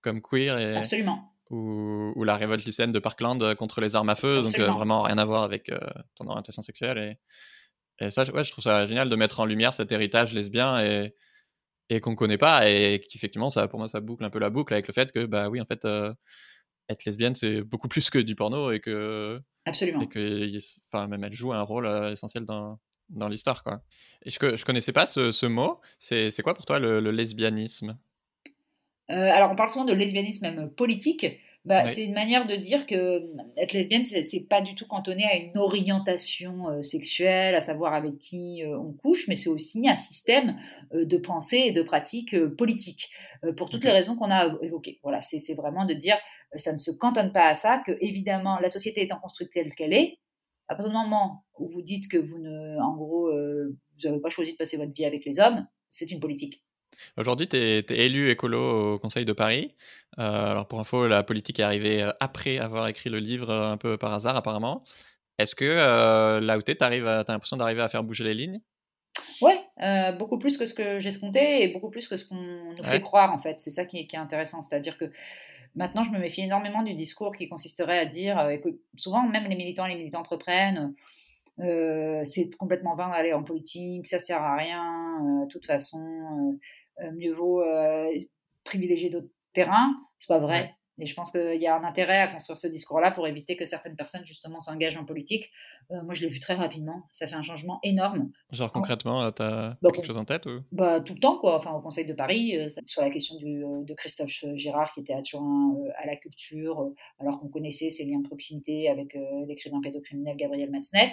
[0.00, 4.14] comme queer et Absolument ou, la révolte lycéenne de Parkland euh, contre les armes à
[4.14, 5.78] feu, donc euh, vraiment rien à voir avec euh,
[6.14, 7.18] ton orientation sexuelle.
[8.00, 10.82] Et, et ça, ouais, je trouve ça génial de mettre en lumière cet héritage lesbien
[10.82, 11.14] et,
[11.90, 14.50] et qu'on ne connaît pas, et qu'effectivement, ça, pour moi, ça boucle un peu la
[14.50, 15.86] boucle avec le fait que, bah oui, en fait,
[16.88, 19.40] être lesbienne, c'est beaucoup plus que du porno et que.
[19.66, 20.00] Absolument.
[20.00, 20.58] Et que,
[20.90, 22.80] enfin, même elle joue un rôle essentiel dans,
[23.10, 23.82] dans l'histoire, quoi.
[24.24, 25.80] Et je, je connaissais pas ce, ce mot.
[25.98, 27.98] C'est quoi pour toi le lesbianisme?
[29.08, 31.26] Alors, on parle souvent de lesbianisme même politique.
[31.64, 35.24] Bah, C'est une manière de dire que euh, être lesbienne, c'est pas du tout cantonné
[35.24, 39.88] à une orientation euh, sexuelle, à savoir avec qui euh, on couche, mais c'est aussi
[39.88, 40.58] un système
[40.92, 43.10] de pensée et de pratique politique,
[43.56, 44.98] pour toutes les raisons qu'on a évoquées.
[45.02, 46.16] Voilà, c'est vraiment de dire,
[46.54, 49.94] ça ne se cantonne pas à ça, que évidemment, la société étant construite telle qu'elle
[49.94, 50.18] est,
[50.68, 54.28] à partir du moment où vous dites que vous ne, en gros, vous n'avez pas
[54.28, 56.62] choisi de passer votre vie avec les hommes, c'est une politique.
[57.16, 59.74] Aujourd'hui, tu es, élu écolo au Conseil de Paris.
[60.18, 63.72] Euh, alors, pour info, la politique est arrivée euh, après avoir écrit le livre euh,
[63.72, 64.82] un peu par hasard, apparemment.
[65.38, 66.90] Est-ce que là où tu as
[67.26, 68.60] l'impression d'arriver à faire bouger les lignes?
[69.40, 69.58] Ouais,
[70.18, 73.32] beaucoup plus que ce que j'escomptais et beaucoup plus que ce qu'on nous fait croire,
[73.32, 73.60] en fait.
[73.60, 74.62] C'est ça qui est, intéressant.
[74.62, 75.10] C'est-à-dire que
[75.74, 79.56] maintenant, je me méfie énormément du discours qui consisterait à dire que souvent, même les
[79.56, 80.94] militants, les militants entreprennent.
[81.58, 85.01] c'est complètement vain d'aller en politique, ça sert à rien.
[85.44, 86.58] De toute façon,
[87.00, 88.10] euh, mieux vaut euh,
[88.64, 89.94] privilégier d'autres terrains.
[90.18, 90.74] C'est pas vrai.
[90.98, 93.64] Et je pense qu'il y a un intérêt à construire ce discours-là pour éviter que
[93.64, 95.50] certaines personnes, justement, s'engagent en politique.
[95.90, 97.04] Euh, moi, je l'ai vu très rapidement.
[97.12, 98.30] Ça fait un changement énorme.
[98.50, 100.60] Genre, concrètement, tu as, bah, quelque chose en tête ou...
[100.70, 101.56] bah, Tout le temps, quoi.
[101.56, 105.74] Enfin, au Conseil de Paris, sur la question du, de Christophe Girard, qui était adjoint
[105.96, 109.16] à la culture, alors qu'on connaissait ses liens de proximité avec
[109.48, 111.12] l'écrivain pédocriminel Gabriel Matzneff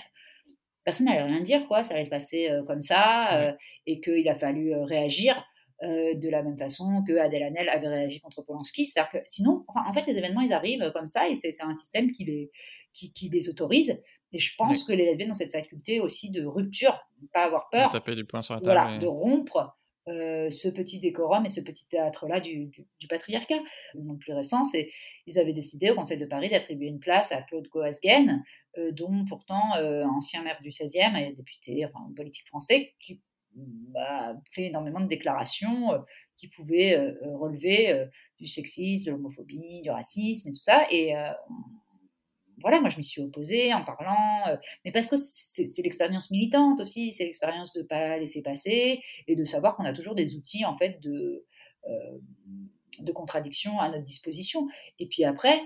[0.90, 1.84] personne n'allait rien dire, quoi.
[1.84, 5.44] Ça allait se passer comme ça, et qu'il a fallu réagir.
[5.82, 8.86] Euh, de la même façon que Adèle Hanel avait réagi contre Polanski.
[8.86, 12.12] C'est-à-dire que sinon, en fait, les événements, ils arrivent comme ça et c'est un système
[12.12, 12.52] qui les,
[12.94, 14.04] qui, les autorise.
[14.34, 17.46] Et je pense que les lesbiennes ont cette faculté aussi de rupture, de ne pas
[17.46, 17.88] avoir peur.
[17.88, 18.74] De taper du poing sur la table.
[18.74, 19.79] Voilà, de rompre
[20.10, 23.60] euh, ce petit décorum et ce petit théâtre-là du, du, patriarcat.
[23.94, 24.90] Le plus récent, c'est
[25.26, 28.44] ils avaient décidé au Conseil de Paris d'attribuer une place à Claude Goasguen,
[28.78, 29.74] euh, dont pourtant
[30.06, 33.22] ancien maire du 16e et député enfin, politique français, qui
[33.56, 36.00] bah, fait énormément de déclarations euh,
[36.38, 38.08] qui pouvaient euh, euh, relever
[38.38, 40.86] du sexisme, de l'homophobie, du racisme et tout ça.
[40.92, 41.14] Et
[42.62, 47.12] voilà, moi je m'y suis opposée en parlant, mais parce que c'est l'expérience militante aussi,
[47.12, 50.66] c'est l'expérience de ne pas laisser passer et de savoir qu'on a toujours des outils
[50.66, 51.46] en fait de,
[53.00, 54.68] de contradiction à notre disposition.
[55.00, 55.62] Et puis après,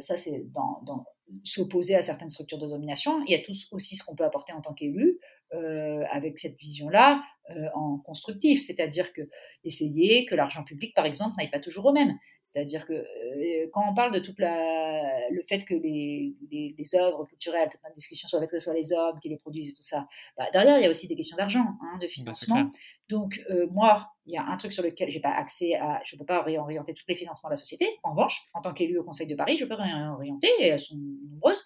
[0.00, 1.04] ça c'est dans, dans
[1.44, 3.22] s'opposer à certaines structures de domination.
[3.26, 5.18] Il y a tout aussi ce qu'on peut apporter en tant qu'élu,
[5.54, 7.37] euh, avec cette vision-là euh,
[7.74, 9.22] en constructif, c'est-à-dire que
[9.64, 12.18] essayer que l'argent public, par exemple, n'aille pas toujours au même.
[12.42, 16.94] C'est-à-dire que euh, quand on parle de toute la, le fait que les, les, les
[16.94, 19.36] œuvres culturelles, toute la discussion sur le fait que ce soit les hommes qui les
[19.36, 22.06] produisent et tout ça, bah, derrière il y a aussi des questions d'argent, hein, de
[22.06, 22.70] bah, financement.
[23.08, 26.24] Donc moi, il y a un truc sur lequel j'ai pas accès à, je peux
[26.24, 27.86] pas réorienter tous les financements de la société.
[28.02, 30.96] En revanche, en tant qu'élu au Conseil de Paris, je peux réorienter, et elles sont
[31.30, 31.64] nombreuses,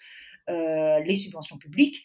[0.49, 2.05] les subventions publiques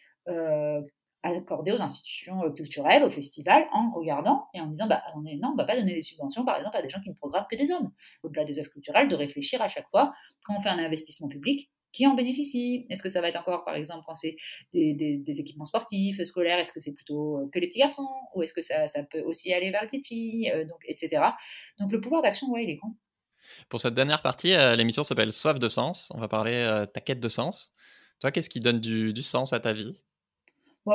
[1.24, 5.50] accordées aux institutions euh, culturelles, aux festivals, en regardant et en disant bah, on non,
[5.50, 7.48] on ne va pas donner des subventions, par exemple, à des gens qui ne programment
[7.50, 7.92] que des hommes.
[8.24, 10.14] Au-delà des œuvres culturelles, de réfléchir à chaque fois,
[10.44, 12.86] quand on fait un investissement public, qui en bénéficie?
[12.90, 14.36] Est-ce que ça va être encore, par exemple, quand c'est
[14.74, 18.08] des, équipements sportifs, scolaires Est-ce que c'est plutôt euh, que les petits garçons?
[18.36, 21.10] Ou est-ce que ça, peut aussi aller vers les petites filles euh, donc, Etc.
[21.80, 22.96] Donc le pouvoir d'action, ouais, il est grand.
[23.70, 26.12] Pour cette dernière partie, l'émission s'appelle Soif de sens.
[26.14, 27.72] On va parler de ta quête de sens.
[28.20, 30.04] Toi, qu'est-ce qui donne du sens à ta vie?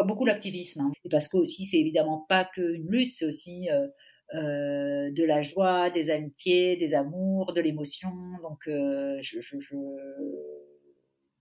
[0.04, 0.80] Beaucoup l'activisme.
[0.80, 0.92] Hein.
[1.10, 3.86] Parce que aussi, c'est évidemment pas qu'une lutte, c'est aussi euh,
[4.34, 8.10] euh, de la joie, des amitiés, des amours, de l'émotion.
[8.42, 9.38] Donc, euh, je,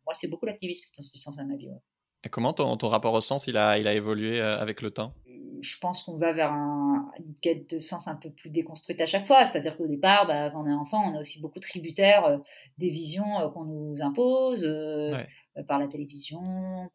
[0.06, 1.70] moi, c'est beaucoup l'activisme donne du sens à ma vie.
[2.24, 5.14] Et comment ton, ton, rapport au sens, il a, il a évolué avec le temps?
[5.62, 9.28] Je pense qu'on va vers une quête de sens un peu plus déconstruite à chaque
[9.28, 9.46] fois.
[9.46, 12.40] C'est-à-dire qu'au départ, bah, quand on est enfant, on est aussi beaucoup tributaire
[12.78, 14.68] des visions qu'on nous impose.
[15.58, 16.40] Euh, par la télévision,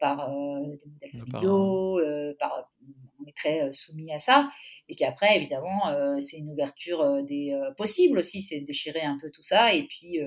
[0.00, 2.70] par euh, des modèles familiaux, euh, par,
[3.20, 4.48] on est très soumis à ça.
[4.88, 9.74] Et qu'après, évidemment, c'est une ouverture des possibles aussi, c'est déchirer un peu tout ça
[9.74, 10.20] et puis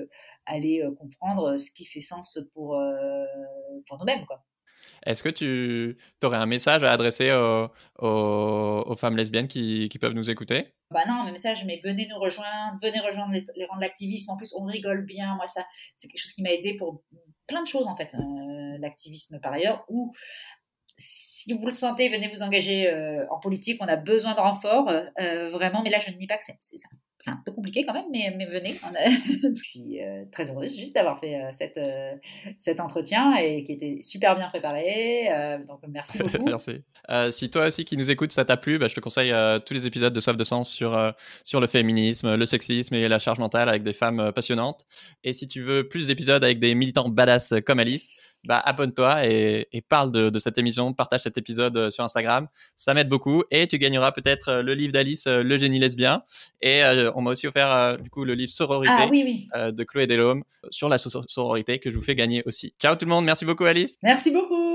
[0.44, 2.78] aller comprendre ce qui fait sens pour,
[3.88, 4.26] pour nous-mêmes.
[4.26, 4.44] Quoi.
[5.06, 10.72] Est-ce que tu aurais un message à adresser aux, femmes lesbiennes qui, peuvent nous écouter?
[10.90, 14.32] Bah non, un message, mais venez nous rejoindre, venez rejoindre les, rangs de l'activisme.
[14.32, 15.36] En plus, on rigole bien.
[15.36, 17.02] Moi, ça, c'est quelque chose qui m'a aidé pour
[17.50, 19.84] plein de choses en fait, euh, l'activisme par ailleurs,
[21.44, 23.78] si vous le sentez, venez vous engager euh, en politique.
[23.80, 25.82] On a besoin de renfort, euh, vraiment.
[25.82, 28.44] Mais là, je ne dis pas que c'est un peu compliqué quand même, mais, mais
[28.44, 28.78] venez.
[29.42, 31.80] je suis euh, très heureuse juste d'avoir fait cette,
[32.58, 35.28] cet entretien et qui était super bien préparé.
[35.66, 36.44] donc, merci beaucoup.
[36.44, 36.82] merci.
[37.30, 39.32] si toi aussi qui nous écoutes, ça t'a plu, bah, je te conseille
[39.64, 43.18] tous les épisodes de Soif de Sens sur, sur le féminisme, le sexisme et la
[43.18, 44.86] charge mentale avec des femmes passionnantes.
[45.24, 48.12] Et si tu veux plus d'épisodes avec des militants badass comme Alice,
[48.44, 52.46] bah, abonne-toi et, parle de, cette émission, partage cet épisode euh, sur Instagram.
[52.76, 56.22] Ça m'aide beaucoup et tu gagneras peut-être euh, le livre d'Alice, euh, Le génie lesbien.
[56.62, 56.82] Et
[57.14, 58.92] on m'a aussi offert du coup le livre Sororité
[59.52, 62.74] ah de Chloé Delhomme sur la sororité que je vous fais gagner aussi.
[62.78, 63.96] Ciao tout le monde, merci beaucoup Alice.
[64.02, 64.69] Merci beaucoup.